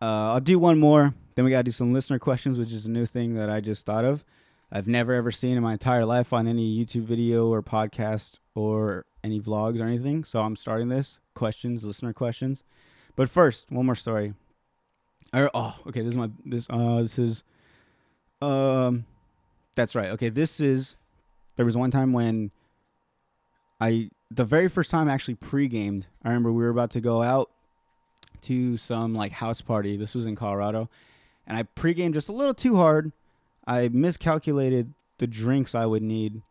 uh, 0.00 0.32
I'll 0.32 0.40
do 0.40 0.58
one 0.58 0.78
more. 0.78 1.14
Then 1.34 1.44
we 1.44 1.50
got 1.50 1.58
to 1.58 1.64
do 1.64 1.70
some 1.70 1.92
listener 1.92 2.18
questions, 2.18 2.58
which 2.58 2.72
is 2.72 2.86
a 2.86 2.90
new 2.90 3.06
thing 3.06 3.34
that 3.34 3.50
I 3.50 3.60
just 3.60 3.86
thought 3.86 4.04
of. 4.04 4.24
I've 4.72 4.88
never 4.88 5.12
ever 5.12 5.30
seen 5.30 5.56
in 5.56 5.62
my 5.62 5.72
entire 5.72 6.04
life 6.04 6.32
on 6.32 6.46
any 6.46 6.78
YouTube 6.78 7.02
video 7.02 7.48
or 7.48 7.62
podcast 7.62 8.38
or 8.54 9.04
any 9.22 9.40
vlogs 9.40 9.80
or 9.80 9.84
anything. 9.84 10.24
So 10.24 10.40
I'm 10.40 10.56
starting 10.56 10.88
this 10.88 11.20
questions, 11.34 11.84
listener 11.84 12.12
questions. 12.12 12.62
But 13.16 13.28
first, 13.28 13.70
one 13.70 13.86
more 13.86 13.94
story. 13.94 14.34
Oh, 15.32 15.76
okay. 15.86 16.00
This 16.00 16.10
is 16.10 16.16
my 16.16 16.30
this 16.44 16.66
uh 16.68 17.02
this 17.02 17.18
is 17.18 17.44
um 18.42 19.04
that's 19.76 19.94
right. 19.94 20.10
Okay, 20.10 20.28
this 20.28 20.60
is 20.60 20.96
there 21.56 21.66
was 21.66 21.76
one 21.76 21.90
time 21.90 22.12
when 22.12 22.50
I 23.80 24.10
the 24.30 24.44
very 24.44 24.68
first 24.68 24.90
time 24.90 25.08
I 25.08 25.12
actually 25.12 25.34
pre-gamed. 25.34 26.06
I 26.24 26.28
remember 26.28 26.52
we 26.52 26.62
were 26.62 26.70
about 26.70 26.90
to 26.92 27.00
go 27.00 27.22
out 27.22 27.50
to 28.42 28.76
some 28.76 29.14
like 29.14 29.32
house 29.32 29.60
party. 29.60 29.96
This 29.96 30.14
was 30.14 30.26
in 30.26 30.36
Colorado, 30.36 30.88
and 31.46 31.56
I 31.56 31.62
pre-gamed 31.62 32.14
just 32.14 32.28
a 32.28 32.32
little 32.32 32.54
too 32.54 32.76
hard. 32.76 33.12
I 33.66 33.88
miscalculated 33.88 34.94
the 35.18 35.26
drinks 35.26 35.74
I 35.74 35.86
would 35.86 36.02
need 36.02 36.42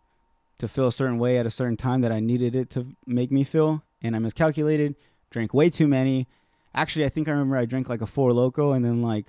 to 0.60 0.68
feel 0.68 0.88
a 0.88 0.92
certain 0.92 1.18
way 1.18 1.38
at 1.38 1.46
a 1.46 1.52
certain 1.52 1.78
time 1.78 2.02
that 2.02 2.12
I 2.12 2.20
needed 2.20 2.56
it 2.56 2.70
to 2.72 2.86
make 3.06 3.32
me 3.32 3.44
feel, 3.44 3.84
and 4.02 4.16
I 4.16 4.20
miscalculated, 4.20 4.96
drank 5.32 5.54
way 5.54 5.70
too 5.70 5.88
many, 5.88 6.28
Actually, 6.74 7.06
I 7.06 7.10
think 7.10 7.28
I 7.28 7.32
remember 7.32 7.58
I 7.58 7.66
drank 7.66 7.90
like 7.90 8.02
a 8.02 8.08
Four 8.08 8.32
Loko 8.32 8.76
and 8.76 8.86
then 8.86 9.02
like 9.02 9.26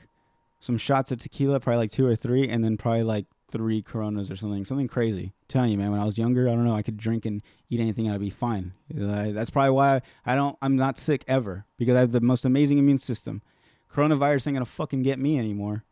some 0.60 0.76
shots 0.76 1.10
of 1.10 1.18
tequila, 1.18 1.60
probably 1.60 1.78
like 1.78 1.90
two 1.90 2.06
or 2.06 2.14
three, 2.16 2.48
and 2.48 2.62
then 2.62 2.76
probably 2.76 3.02
like 3.02 3.26
three 3.50 3.82
Coronas 3.82 4.30
or 4.30 4.36
something, 4.36 4.64
something 4.64 4.88
crazy. 4.88 5.24
I'm 5.24 5.48
telling 5.48 5.72
you, 5.72 5.78
man, 5.78 5.90
when 5.90 6.00
I 6.00 6.04
was 6.04 6.18
younger, 6.18 6.48
I 6.48 6.52
don't 6.52 6.64
know, 6.64 6.74
I 6.74 6.82
could 6.82 6.96
drink 6.96 7.24
and 7.24 7.42
eat 7.68 7.80
anything 7.80 8.06
and 8.06 8.14
I'd 8.14 8.20
be 8.20 8.30
fine. 8.30 8.72
That's 8.88 9.50
probably 9.50 9.72
why 9.72 10.02
I 10.24 10.34
don't, 10.34 10.56
I'm 10.62 10.76
not 10.76 10.98
sick 10.98 11.24
ever 11.26 11.64
because 11.76 11.96
I 11.96 12.00
have 12.00 12.12
the 12.12 12.20
most 12.20 12.44
amazing 12.44 12.78
immune 12.78 12.98
system. 12.98 13.42
Coronavirus 13.92 14.46
ain't 14.46 14.54
gonna 14.54 14.66
fucking 14.66 15.02
get 15.02 15.18
me 15.18 15.38
anymore 15.38 15.82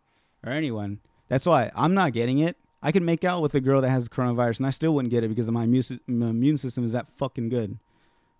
or 0.46 0.52
anyone. 0.52 1.00
That's 1.28 1.46
why 1.46 1.72
I'm 1.74 1.94
not 1.94 2.12
getting 2.12 2.38
it. 2.38 2.56
I 2.80 2.92
could 2.92 3.02
make 3.02 3.24
out 3.24 3.42
with 3.42 3.54
a 3.56 3.60
girl 3.60 3.80
that 3.80 3.90
has 3.90 4.08
coronavirus 4.08 4.58
and 4.58 4.66
I 4.68 4.70
still 4.70 4.94
wouldn't 4.94 5.10
get 5.10 5.24
it 5.24 5.28
because 5.28 5.50
my 5.50 5.64
immune 5.64 6.58
system 6.58 6.84
is 6.84 6.92
that 6.92 7.08
fucking 7.16 7.48
good. 7.48 7.76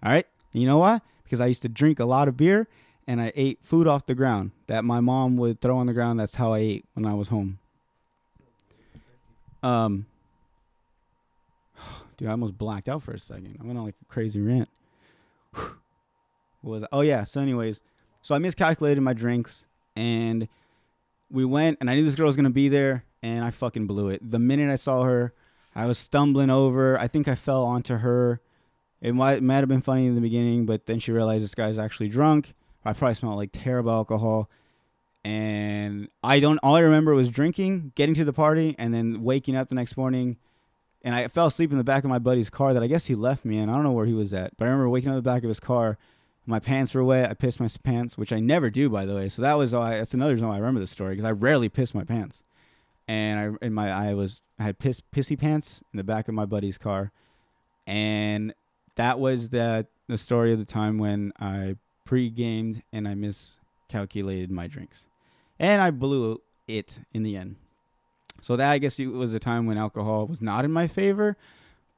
All 0.00 0.12
right, 0.12 0.26
and 0.52 0.62
you 0.62 0.68
know 0.68 0.78
why? 0.78 1.00
Because 1.24 1.40
I 1.40 1.46
used 1.46 1.62
to 1.62 1.68
drink 1.68 1.98
a 1.98 2.04
lot 2.04 2.28
of 2.28 2.36
beer 2.36 2.68
and 3.08 3.22
I 3.22 3.32
ate 3.34 3.58
food 3.62 3.88
off 3.88 4.04
the 4.04 4.14
ground 4.14 4.50
that 4.66 4.84
my 4.84 5.00
mom 5.00 5.38
would 5.38 5.62
throw 5.62 5.78
on 5.78 5.86
the 5.86 5.94
ground. 5.94 6.20
That's 6.20 6.34
how 6.34 6.52
I 6.52 6.58
ate 6.58 6.84
when 6.92 7.06
I 7.06 7.14
was 7.14 7.28
home. 7.28 7.58
Um, 9.62 10.04
dude, 12.18 12.28
I 12.28 12.32
almost 12.32 12.58
blacked 12.58 12.86
out 12.86 13.02
for 13.02 13.12
a 13.12 13.18
second. 13.18 13.56
I 13.60 13.66
went 13.66 13.78
on 13.78 13.86
like 13.86 13.96
a 14.02 14.12
crazy 14.12 14.42
rant. 14.42 14.68
what 15.52 15.72
was 16.62 16.84
oh 16.92 17.00
yeah. 17.00 17.24
So, 17.24 17.40
anyways, 17.40 17.80
so 18.20 18.34
I 18.34 18.38
miscalculated 18.38 19.02
my 19.02 19.14
drinks, 19.14 19.64
and 19.96 20.46
we 21.30 21.46
went, 21.46 21.78
and 21.80 21.88
I 21.88 21.94
knew 21.94 22.04
this 22.04 22.14
girl 22.14 22.26
was 22.26 22.36
gonna 22.36 22.50
be 22.50 22.68
there, 22.68 23.04
and 23.22 23.42
I 23.42 23.50
fucking 23.50 23.86
blew 23.86 24.08
it. 24.10 24.30
The 24.30 24.38
minute 24.38 24.70
I 24.70 24.76
saw 24.76 25.04
her, 25.04 25.32
I 25.74 25.86
was 25.86 25.98
stumbling 25.98 26.50
over. 26.50 26.98
I 26.98 27.08
think 27.08 27.26
I 27.26 27.36
fell 27.36 27.64
onto 27.64 27.96
her. 27.96 28.42
It 29.00 29.14
might, 29.14 29.38
it 29.38 29.42
might 29.42 29.60
have 29.60 29.68
been 29.68 29.80
funny 29.80 30.06
in 30.06 30.14
the 30.14 30.20
beginning, 30.20 30.66
but 30.66 30.84
then 30.84 30.98
she 30.98 31.10
realized 31.10 31.42
this 31.42 31.54
guy's 31.54 31.78
actually 31.78 32.08
drunk 32.08 32.52
I 32.88 32.92
probably 32.94 33.14
smelled 33.14 33.36
like 33.36 33.50
terrible 33.52 33.90
alcohol. 33.90 34.50
And 35.24 36.08
I 36.22 36.40
don't, 36.40 36.58
all 36.62 36.76
I 36.76 36.80
remember 36.80 37.14
was 37.14 37.28
drinking, 37.28 37.92
getting 37.94 38.14
to 38.14 38.24
the 38.24 38.32
party, 38.32 38.74
and 38.78 38.94
then 38.94 39.22
waking 39.22 39.56
up 39.56 39.68
the 39.68 39.74
next 39.74 39.96
morning. 39.96 40.38
And 41.02 41.14
I 41.14 41.28
fell 41.28 41.48
asleep 41.48 41.70
in 41.70 41.78
the 41.78 41.84
back 41.84 42.04
of 42.04 42.10
my 42.10 42.18
buddy's 42.18 42.50
car 42.50 42.72
that 42.72 42.82
I 42.82 42.86
guess 42.86 43.06
he 43.06 43.14
left 43.14 43.44
me 43.44 43.58
in. 43.58 43.68
I 43.68 43.74
don't 43.74 43.82
know 43.82 43.92
where 43.92 44.06
he 44.06 44.14
was 44.14 44.32
at. 44.32 44.56
But 44.56 44.64
I 44.64 44.68
remember 44.68 44.88
waking 44.88 45.10
up 45.10 45.12
in 45.12 45.16
the 45.16 45.22
back 45.22 45.42
of 45.42 45.48
his 45.48 45.60
car. 45.60 45.98
My 46.46 46.58
pants 46.60 46.94
were 46.94 47.04
wet. 47.04 47.30
I 47.30 47.34
pissed 47.34 47.60
my 47.60 47.68
pants, 47.82 48.16
which 48.16 48.32
I 48.32 48.40
never 48.40 48.70
do, 48.70 48.88
by 48.88 49.04
the 49.04 49.14
way. 49.14 49.28
So 49.28 49.42
that 49.42 49.54
was 49.54 49.74
why, 49.74 49.98
that's 49.98 50.14
another 50.14 50.32
reason 50.32 50.48
why 50.48 50.54
I 50.54 50.58
remember 50.58 50.80
this 50.80 50.90
story 50.90 51.14
because 51.14 51.26
I 51.26 51.32
rarely 51.32 51.68
piss 51.68 51.94
my 51.94 52.04
pants. 52.04 52.42
And 53.06 53.38
I, 53.62 53.66
in 53.66 53.74
my, 53.74 53.90
I 53.90 54.14
was, 54.14 54.40
I 54.58 54.64
had 54.64 54.78
piss, 54.78 55.02
pissy 55.14 55.38
pants 55.38 55.82
in 55.92 55.98
the 55.98 56.04
back 56.04 56.26
of 56.28 56.34
my 56.34 56.46
buddy's 56.46 56.78
car. 56.78 57.12
And 57.86 58.54
that 58.96 59.18
was 59.18 59.50
the, 59.50 59.86
the 60.08 60.16
story 60.16 60.54
of 60.54 60.58
the 60.58 60.64
time 60.64 60.96
when 60.96 61.32
I 61.38 61.76
pre-gamed 62.08 62.82
and 62.90 63.06
I 63.06 63.14
miscalculated 63.14 64.50
my 64.50 64.66
drinks, 64.66 65.04
and 65.58 65.82
I 65.82 65.90
blew 65.90 66.40
it 66.66 67.00
in 67.12 67.22
the 67.22 67.36
end. 67.36 67.56
So 68.40 68.56
that 68.56 68.70
I 68.70 68.78
guess 68.78 68.98
it 68.98 69.08
was 69.08 69.34
a 69.34 69.38
time 69.38 69.66
when 69.66 69.76
alcohol 69.76 70.26
was 70.26 70.40
not 70.40 70.64
in 70.64 70.72
my 70.72 70.86
favor, 70.86 71.36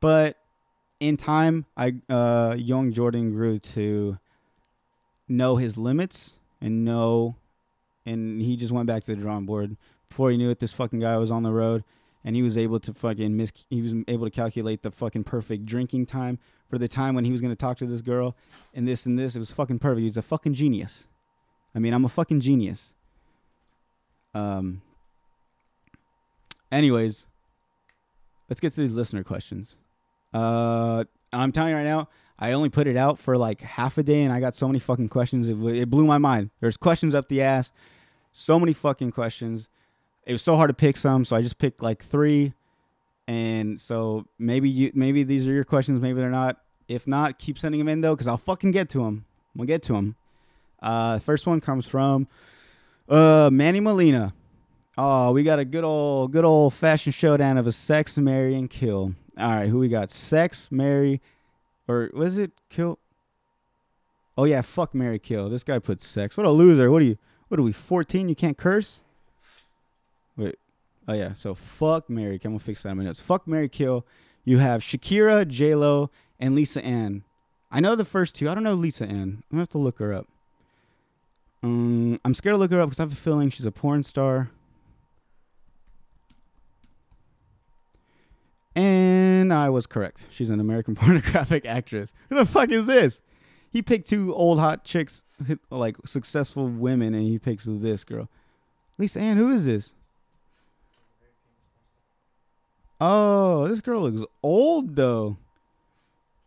but 0.01 0.37
in 0.99 1.16
time, 1.16 1.64
I 1.77 1.94
uh, 2.09 2.57
young 2.59 2.92
Jordan 2.92 3.31
grew 3.31 3.61
to 3.61 4.18
know 5.29 5.57
his 5.57 5.77
limits 5.77 6.38
and 6.61 6.85
know, 6.85 7.37
and 8.05 8.42
he 8.42 8.57
just 8.57 8.73
went 8.73 8.88
back 8.88 9.05
to 9.05 9.14
the 9.14 9.23
drawing 9.23 9.46
board. 9.46 9.77
Before 10.09 10.33
he 10.33 10.37
knew 10.37 10.51
it, 10.51 10.59
this 10.59 10.73
fucking 10.73 10.99
guy 10.99 11.18
was 11.18 11.31
on 11.31 11.44
the 11.44 11.53
road, 11.53 11.85
and 12.24 12.37
he 12.37 12.42
was 12.42 12.56
able 12.56 12.78
to 12.80 12.92
fucking 12.92 13.37
miss. 13.37 13.52
He 13.68 13.83
was 13.83 13.94
able 14.09 14.26
to 14.26 14.30
calculate 14.30 14.83
the 14.83 14.90
fucking 14.90 15.24
perfect 15.24 15.66
drinking 15.66 16.06
time 16.06 16.38
for 16.68 16.78
the 16.78 16.88
time 16.88 17.14
when 17.14 17.24
he 17.24 17.33
was 17.33 17.40
going 17.40 17.52
to 17.52 17.56
talk 17.56 17.78
to 17.78 17.87
this 17.87 18.02
girl 18.02 18.37
and 18.74 18.87
this 18.87 19.06
and 19.06 19.18
this. 19.18 19.37
It 19.37 19.38
was 19.38 19.50
fucking 19.50 19.78
perfect. 19.78 20.00
He 20.00 20.06
was 20.06 20.16
a 20.16 20.22
fucking 20.22 20.54
genius. 20.54 21.09
I 21.74 21.78
mean, 21.78 21.92
I'm 21.92 22.04
a 22.04 22.09
fucking 22.09 22.40
genius. 22.40 22.94
Um. 24.35 24.83
Anyways, 26.72 27.26
let's 28.48 28.61
get 28.61 28.72
to 28.74 28.80
these 28.80 28.94
listener 28.94 29.24
questions. 29.24 29.76
Uh, 30.33 31.04
I'm 31.33 31.50
telling 31.50 31.70
you 31.70 31.76
right 31.76 31.85
now, 31.85 32.09
I 32.38 32.52
only 32.52 32.68
put 32.68 32.87
it 32.87 32.96
out 32.96 33.18
for 33.18 33.37
like 33.37 33.61
half 33.61 33.98
a 33.98 34.02
day, 34.02 34.22
and 34.22 34.33
I 34.33 34.40
got 34.40 34.56
so 34.56 34.68
many 34.68 34.78
fucking 34.78 35.09
questions. 35.09 35.48
It, 35.48 35.61
it 35.64 35.90
blew 35.90 36.06
my 36.06 36.18
mind. 36.18 36.50
There's 36.61 36.76
questions 36.76 37.14
up 37.14 37.28
the 37.28 37.42
ass. 37.42 37.72
So 38.33 38.59
many 38.61 38.72
fucking 38.72 39.11
questions. 39.11 39.68
It 40.26 40.33
was 40.33 40.42
so 40.42 40.56
hard 40.56 40.68
to 40.68 40.74
pick 40.74 40.96
some, 40.96 41.24
so 41.24 41.35
I 41.35 41.42
just 41.42 41.59
picked 41.59 41.83
like 41.83 42.02
three. 42.02 42.52
And 43.26 43.80
so 43.80 44.26
maybe 44.38 44.68
you, 44.68 44.90
maybe 44.94 45.22
these 45.22 45.46
are 45.46 45.52
your 45.52 45.64
questions, 45.64 46.00
maybe 46.00 46.20
they're 46.20 46.30
not. 46.30 46.61
If 46.88 47.06
not, 47.06 47.38
keep 47.38 47.59
sending 47.59 47.78
them 47.78 47.88
in 47.88 48.00
though, 48.00 48.14
because 48.14 48.26
I'll 48.26 48.37
fucking 48.37 48.72
get 48.72 48.88
to 48.90 49.04
them. 49.04 49.24
We'll 49.54 49.66
get 49.66 49.83
to 49.85 49.92
them. 49.92 50.16
Uh, 50.83 51.18
first 51.20 51.46
one 51.46 51.61
comes 51.61 51.87
from 51.87 52.26
uh, 53.09 53.50
Manny 53.52 53.80
Molina. 53.80 54.35
Oh, 54.98 55.33
we 55.33 55.42
got 55.42 55.59
a 55.59 55.64
good 55.64 55.85
old, 55.85 56.33
good 56.33 56.44
old 56.44 56.74
fashioned 56.74 57.14
showdown 57.14 57.56
of 57.56 57.66
a 57.66 57.72
sex, 57.72 58.18
marry, 58.18 58.54
and 58.54 58.68
kill. 58.68 59.14
All 59.38 59.50
right, 59.50 59.68
who 59.68 59.78
we 59.78 59.88
got? 59.88 60.11
Sex, 60.11 60.68
marry, 60.70 61.20
or 61.87 62.11
was 62.12 62.38
it 62.38 62.50
kill? 62.68 62.98
Oh 64.37 64.44
yeah, 64.44 64.62
fuck, 64.62 64.94
marry, 64.94 65.18
kill. 65.18 65.48
This 65.48 65.62
guy 65.62 65.78
put 65.78 66.02
sex. 66.02 66.37
What 66.37 66.46
a 66.46 66.50
loser. 66.50 66.90
What 66.90 67.02
are 67.02 67.04
you? 67.04 67.18
What 67.48 67.61
are 67.61 67.62
we? 67.62 67.72
Fourteen? 67.72 68.28
You 68.28 68.35
can't 68.35 68.59
curse. 68.59 69.02
Wait. 70.40 70.57
Oh 71.07 71.12
yeah. 71.12 71.35
So 71.35 71.55
fuck, 71.55 72.09
marry. 72.09 72.35
I'm 72.37 72.53
gonna 72.53 72.59
fix 72.59 72.83
that 72.83 72.88
in 72.88 72.92
a 72.92 72.96
minute. 72.96 73.16
Fuck, 73.18 73.46
Mary 73.46 73.68
kill. 73.68 74.07
You 74.44 74.59
have 74.59 74.81
Shakira, 74.81 75.46
J 75.46 75.74
Lo, 75.74 76.11
and 76.38 76.55
Lisa 76.55 76.83
Ann. 76.85 77.24
I 77.70 77.81
know 77.81 77.94
the 77.94 78.07
first 78.07 78.35
two. 78.35 78.48
I 78.48 78.55
don't 78.55 78.64
know 78.64 78.74
Lisa 78.74 79.05
Ann. 79.05 79.12
I'm 79.12 79.44
gonna 79.50 79.62
have 79.62 79.68
to 79.70 79.79
look 79.79 79.98
her 79.98 80.14
up. 80.14 80.26
Um, 81.62 82.18
I'm 82.24 82.33
scared 82.33 82.55
to 82.55 82.59
look 82.59 82.70
her 82.70 82.81
up 82.81 82.88
because 82.88 83.00
I 83.00 83.03
have 83.03 83.12
a 83.12 83.16
feeling 83.16 83.50
she's 83.50 83.66
a 83.66 83.70
porn 83.70 84.03
star. 84.03 84.50
And 88.74 89.53
I 89.53 89.68
was 89.68 89.87
correct. 89.87 90.24
She's 90.31 90.48
an 90.48 90.59
American 90.59 90.94
pornographic 90.96 91.66
actress. 91.66 92.14
Who 92.31 92.37
the 92.37 92.46
fuck 92.46 92.70
is 92.70 92.87
this? 92.87 93.20
He 93.70 93.83
picked 93.83 94.09
two 94.09 94.35
old 94.35 94.59
hot 94.59 94.85
chicks, 94.85 95.22
like 95.68 95.96
successful 96.07 96.66
women, 96.66 97.12
and 97.12 97.24
he 97.24 97.38
picks 97.38 97.66
this 97.68 98.05
girl. 98.05 98.31
Lisa 98.96 99.20
Ann, 99.20 99.37
who 99.37 99.53
is 99.53 99.66
this? 99.66 99.92
Oh, 103.00 103.66
this 103.66 103.80
girl 103.80 104.02
looks 104.02 104.22
old 104.42 104.96
though. 104.96 105.38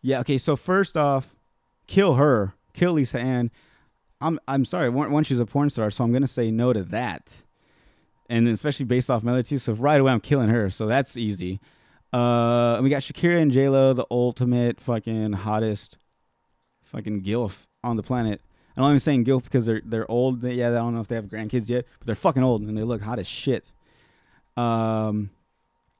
Yeah, 0.02 0.20
okay, 0.20 0.38
so 0.38 0.56
first 0.56 0.96
off, 0.98 1.34
kill 1.88 2.16
her. 2.16 2.54
Kill 2.74 2.94
Lisa 2.94 3.20
Ann. 3.20 3.52
I'm 4.22 4.40
I'm 4.48 4.66
sorry, 4.66 4.90
one, 4.90 5.24
she's 5.24 5.40
a 5.40 5.46
porn 5.46 5.70
star, 5.70 5.92
so 5.92 6.04
I'm 6.04 6.14
gonna 6.14 6.28
say 6.28 6.52
no 6.52 6.74
to 6.74 6.84
that. 6.84 7.44
And 8.30 8.48
then 8.48 8.54
especially 8.54 8.86
based 8.86 9.10
off 9.10 9.24
Melody, 9.24 9.58
so 9.58 9.74
right 9.74 10.00
away 10.00 10.12
I'm 10.12 10.22
killing 10.22 10.50
her, 10.50 10.70
so 10.70 10.88
that's 10.88 11.18
easy. 11.18 11.60
Uh, 12.12 12.80
we 12.82 12.90
got 12.90 13.02
Shakira 13.02 13.42
and 13.42 13.52
J 13.52 13.70
Lo, 13.70 13.94
the 13.94 14.06
ultimate 14.10 14.80
fucking 14.80 15.34
hottest, 15.34 15.98
fucking 16.84 17.24
gilf 17.24 17.68
on 17.84 17.98
the 17.98 18.04
planet. 18.04 18.40
I'm 18.78 18.84
only 18.84 19.00
saying 19.00 19.26
gilf 19.26 19.44
because 19.44 19.66
they're 19.66 19.82
they're 19.84 20.10
old. 20.10 20.44
Yeah, 20.44 20.70
I 20.70 20.74
don't 20.74 20.94
know 20.96 21.02
if 21.02 21.08
they 21.08 21.16
have 21.16 21.26
grandkids 21.26 21.70
yet, 21.70 21.86
but 22.00 22.08
they're 22.08 22.16
fucking 22.16 22.44
old 22.44 22.62
and 22.62 22.78
they 22.78 22.84
look 22.84 23.02
hot 23.02 23.20
as 23.20 23.28
shit. 23.28 23.66
Um, 24.56 25.32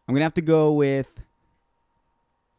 I'm 0.08 0.14
gonna 0.14 0.26
have 0.26 0.34
to 0.36 0.42
go 0.42 0.74
with 0.74 1.08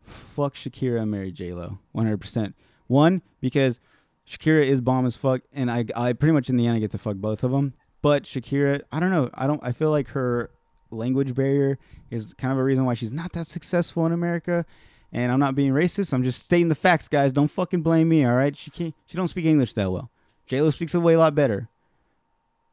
fuck 0.02 0.54
Shakira 0.54 1.00
and 1.02 1.11
marry 1.11 1.30
J 1.30 1.52
Lo, 1.52 1.78
100. 1.92 2.18
percent 2.18 2.54
One 2.87 3.22
because 3.40 3.80
Shakira 4.26 4.64
is 4.64 4.80
bomb 4.80 5.07
as 5.07 5.16
fuck, 5.16 5.42
and 5.52 5.70
I 5.70 5.85
I 5.94 6.12
pretty 6.12 6.33
much 6.33 6.48
in 6.48 6.57
the 6.57 6.66
end 6.66 6.76
I 6.76 6.80
get 6.80 6.90
to 6.92 6.98
fuck 6.98 7.16
both 7.16 7.42
of 7.42 7.50
them. 7.50 7.74
But 8.02 8.24
Shakira, 8.24 8.83
I 8.92 9.00
don't 9.00 9.11
know. 9.11 9.30
I 9.35 9.46
don't. 9.46 9.61
I 9.62 9.72
feel 9.72 9.90
like 9.90 10.09
her 10.09 10.50
language 10.90 11.35
barrier 11.35 11.78
is 12.11 12.35
kind 12.35 12.52
of 12.52 12.59
a 12.59 12.64
reason 12.64 12.85
why 12.85 12.94
she's 12.94 13.12
not 13.12 13.33
that 13.33 13.46
successful 13.46 14.07
in 14.07 14.12
America. 14.12 14.64
And 15.12 15.30
I'm 15.30 15.38
not 15.38 15.54
being 15.54 15.70
racist. 15.72 16.12
I'm 16.12 16.24
just 16.24 16.42
stating 16.44 16.68
the 16.68 16.74
facts, 16.74 17.07
guys. 17.07 17.33
Don't 17.33 17.46
fucking 17.46 17.83
blame 17.83 18.09
me. 18.09 18.24
All 18.24 18.35
right. 18.35 18.57
She 18.57 18.70
can't. 18.72 18.94
She 19.07 19.16
don't 19.16 19.28
speak 19.28 19.44
English 19.44 19.72
that 19.74 19.92
well. 19.92 20.11
J 20.46 20.61
Lo 20.61 20.70
speaks 20.70 20.92
a 20.92 20.98
way 21.00 21.14
a 21.14 21.18
lot 21.18 21.35
better. 21.37 21.68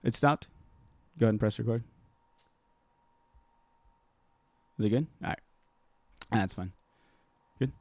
It 0.04 0.16
stopped. 0.16 0.48
Go 1.20 1.26
ahead 1.26 1.34
and 1.34 1.40
press 1.40 1.60
record. 1.60 1.84
Is 4.80 4.86
it 4.86 4.90
good? 4.90 5.08
All 5.24 5.30
right. 5.30 5.40
That's 6.32 6.54
fine. 6.54 6.72
Good. 7.60 7.72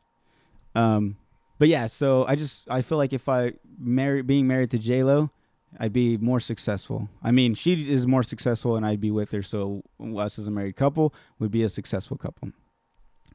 Um, 0.74 1.16
but 1.59 1.68
yeah. 1.68 1.87
So 1.87 2.24
I 2.26 2.37
just 2.37 2.70
I 2.70 2.83
feel 2.83 2.98
like 2.98 3.12
if 3.12 3.29
I 3.29 3.55
marry 3.79 4.22
being 4.22 4.46
married 4.46 4.70
to 4.72 4.79
J 4.79 5.03
Lo, 5.03 5.31
I'd 5.79 5.92
be 5.92 6.16
more 6.16 6.40
successful. 6.40 7.09
I 7.22 7.31
mean, 7.31 7.55
she 7.55 7.90
is 7.90 8.07
more 8.07 8.22
successful, 8.22 8.76
and 8.76 8.85
I'd 8.85 9.00
be 9.00 9.11
with 9.11 9.31
her. 9.33 9.42
So 9.42 9.83
us 10.00 10.38
as 10.38 10.46
a 10.46 10.50
married 10.50 10.76
couple 10.76 11.14
would 11.38 11.50
be 11.50 11.62
a 11.62 11.68
successful 11.68 12.16
couple. 12.16 12.50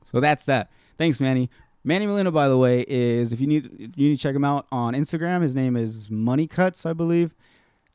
So 0.04 0.20
that's 0.20 0.46
that. 0.46 0.70
Thanks, 0.98 1.20
Manny. 1.20 1.50
Manny 1.84 2.08
Molina, 2.08 2.32
by 2.32 2.48
the 2.48 2.58
way, 2.58 2.84
is 2.88 3.32
if 3.32 3.40
you 3.40 3.48
need 3.48 3.94
you 3.96 4.10
need 4.10 4.16
to 4.16 4.22
check 4.22 4.36
him 4.36 4.44
out 4.44 4.66
on 4.72 4.94
Instagram. 4.94 5.42
His 5.42 5.56
name 5.56 5.76
is 5.76 6.10
Money 6.10 6.48
Cuts, 6.48 6.86
I 6.86 6.94
believe. 6.94 7.36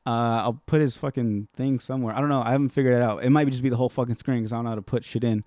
Uh, 0.07 0.43
I'll 0.45 0.63
put 0.67 0.81
his 0.81 0.97
fucking 0.97 1.49
thing 1.55 1.79
somewhere. 1.79 2.15
I 2.15 2.21
don't 2.21 2.31
know. 2.31 2.43
I 2.43 2.51
haven't 2.51 2.71
figured 2.71 2.95
it 2.95 3.03
out. 3.03 3.23
It 3.23 3.31
might 3.31 3.49
just 3.49 3.63
be 3.63 3.69
the 3.69 3.77
whole 3.77 3.91
fucking 3.91 4.17
screen 4.17 4.39
because 4.39 4.53
I 4.53 4.57
don't 4.57 4.65
know 4.65 4.71
how 4.71 4.77
to 4.77 4.83
put 4.83 5.05
shit 5.05 5.25
in. 5.25 5.45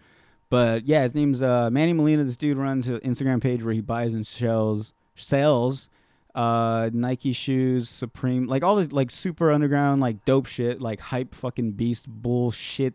But 0.49 0.85
yeah, 0.85 1.01
his 1.03 1.15
name's 1.15 1.41
uh, 1.41 1.69
Manny 1.71 1.93
Molina. 1.93 2.23
This 2.23 2.37
dude 2.37 2.57
runs 2.57 2.87
an 2.87 2.99
Instagram 2.99 3.41
page 3.41 3.63
where 3.63 3.73
he 3.73 3.81
buys 3.81 4.13
and 4.13 4.25
sells 4.25 4.93
sells 5.15 5.89
uh 6.35 6.89
Nike 6.93 7.33
shoes, 7.33 7.89
Supreme, 7.89 8.47
like 8.47 8.63
all 8.63 8.75
the 8.75 8.93
like 8.93 9.11
super 9.11 9.51
underground, 9.51 10.01
like 10.01 10.25
dope 10.25 10.47
shit, 10.47 10.81
like 10.81 10.99
hype 10.99 11.33
fucking 11.35 11.71
beast 11.71 12.07
bullshit, 12.07 12.93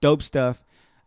dope 0.00 0.22
stuff. 0.22 0.64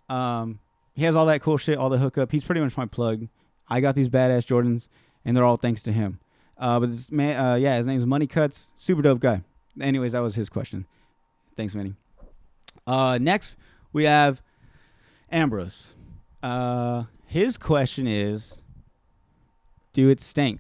Um, 0.10 0.60
he 0.94 1.04
has 1.04 1.16
all 1.16 1.26
that 1.26 1.42
cool 1.42 1.58
shit, 1.58 1.78
all 1.78 1.90
the 1.90 1.98
hookup. 1.98 2.32
He's 2.32 2.44
pretty 2.44 2.62
much 2.62 2.78
my 2.78 2.86
plug. 2.86 3.28
I 3.68 3.82
got 3.82 3.96
these 3.96 4.10
badass 4.10 4.46
Jordans, 4.46 4.88
and 5.24 5.36
they're 5.36 5.44
all 5.44 5.58
thanks 5.58 5.82
to 5.84 5.92
him. 5.92 6.20
Uh, 6.58 6.80
but 6.80 6.92
this 6.92 7.12
man, 7.12 7.38
uh, 7.38 7.56
yeah, 7.56 7.78
his 7.78 7.86
name's 7.86 8.06
Money 8.06 8.28
Cuts, 8.28 8.72
super 8.76 9.02
dope 9.02 9.20
guy. 9.20 9.42
Anyways, 9.80 10.14
that 10.14 10.20
was 10.20 10.36
his 10.36 10.50
question. 10.50 10.86
Thanks, 11.56 11.76
Manny. 11.76 11.96
Uh, 12.88 13.18
next 13.20 13.58
we 13.94 14.04
have 14.04 14.42
Ambrose. 15.32 15.94
Uh, 16.44 17.06
his 17.26 17.58
question 17.58 18.08
is, 18.08 18.62
do 19.94 20.10
it 20.10 20.22
stink? 20.22 20.60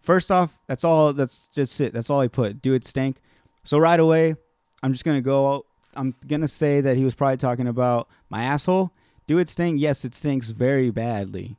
First 0.00 0.30
off, 0.30 0.58
that's 0.66 0.84
all. 0.84 1.12
That's 1.12 1.48
just 1.54 1.80
it. 1.80 1.92
That's 1.92 2.10
all 2.10 2.20
I 2.20 2.28
put. 2.28 2.62
Do 2.62 2.74
it 2.74 2.86
stink. 2.86 3.18
So 3.64 3.78
right 3.78 4.00
away, 4.00 4.34
I'm 4.82 4.92
just 4.92 5.04
gonna 5.04 5.20
go. 5.20 5.66
I'm 5.94 6.14
gonna 6.26 6.48
say 6.48 6.80
that 6.80 6.96
he 6.96 7.04
was 7.04 7.14
probably 7.14 7.36
talking 7.36 7.68
about 7.68 8.08
my 8.30 8.42
asshole. 8.42 8.92
Do 9.26 9.38
it 9.38 9.48
stink? 9.48 9.80
Yes, 9.80 10.04
it 10.04 10.14
stinks 10.14 10.48
very 10.48 10.90
badly 10.90 11.56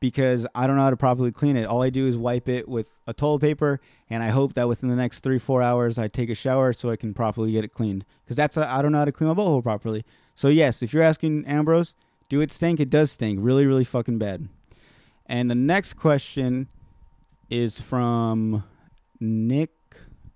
because 0.00 0.46
I 0.54 0.66
don't 0.66 0.76
know 0.76 0.82
how 0.82 0.90
to 0.90 0.96
properly 0.96 1.32
clean 1.32 1.56
it. 1.56 1.66
All 1.66 1.82
I 1.82 1.90
do 1.90 2.06
is 2.06 2.16
wipe 2.16 2.48
it 2.48 2.68
with 2.68 2.94
a 3.06 3.12
toilet 3.12 3.40
paper, 3.40 3.80
and 4.08 4.22
I 4.22 4.28
hope 4.28 4.54
that 4.54 4.68
within 4.68 4.88
the 4.88 4.96
next 4.96 5.20
three 5.20 5.38
four 5.38 5.62
hours 5.62 5.98
I 5.98 6.08
take 6.08 6.30
a 6.30 6.34
shower 6.34 6.72
so 6.72 6.90
I 6.90 6.96
can 6.96 7.14
properly 7.14 7.52
get 7.52 7.64
it 7.64 7.74
cleaned. 7.74 8.04
Because 8.24 8.36
that's 8.36 8.56
I 8.56 8.82
don't 8.82 8.92
know 8.92 8.98
how 8.98 9.04
to 9.04 9.12
clean 9.12 9.28
my 9.28 9.34
butthole 9.34 9.62
properly. 9.62 10.04
So 10.34 10.48
yes, 10.48 10.82
if 10.82 10.92
you're 10.92 11.02
asking 11.02 11.44
Ambrose, 11.46 11.94
do 12.28 12.40
it 12.40 12.52
stink? 12.52 12.78
It 12.78 12.90
does 12.90 13.10
stink, 13.10 13.40
really, 13.42 13.66
really 13.66 13.84
fucking 13.84 14.18
bad. 14.18 14.48
And 15.26 15.50
the 15.50 15.54
next 15.54 15.94
question 15.94 16.68
is 17.50 17.80
from 17.80 18.64
Nick 19.20 19.70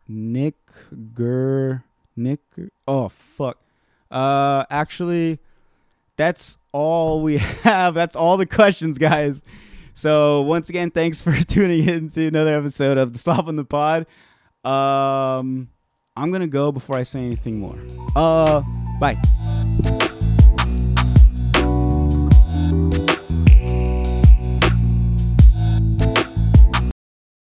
Nick 0.09 0.57
Gur 1.15 1.85
Nick 2.17 2.41
oh 2.89 3.09
fuck. 3.09 3.59
Uh 4.11 4.65
actually 4.71 5.39
that's 6.17 6.59
all 6.73 7.23
we 7.23 7.39
have. 7.65 7.95
That's 7.95 8.17
all 8.17 8.37
the 8.37 8.47
questions, 8.47 8.99
guys. 8.99 9.43
So 9.95 10.43
once 10.43 10.69
again, 10.69 10.91
thanks 10.91 11.21
for 11.21 11.33
tuning 11.45 11.87
in 11.87 12.09
to 12.11 12.27
another 12.27 12.55
episode 12.57 12.99
of 12.99 13.13
the 13.13 13.19
Stop 13.19 13.47
on 13.47 13.57
the 13.57 13.65
Pod. 13.65 14.07
Um 14.65 15.69
I'm 16.17 16.31
gonna 16.31 16.47
go 16.47 16.73
before 16.73 16.97
I 16.97 17.03
say 17.03 17.21
anything 17.21 17.59
more. 17.59 17.79
Uh 18.17 18.63
bye. 19.01 19.17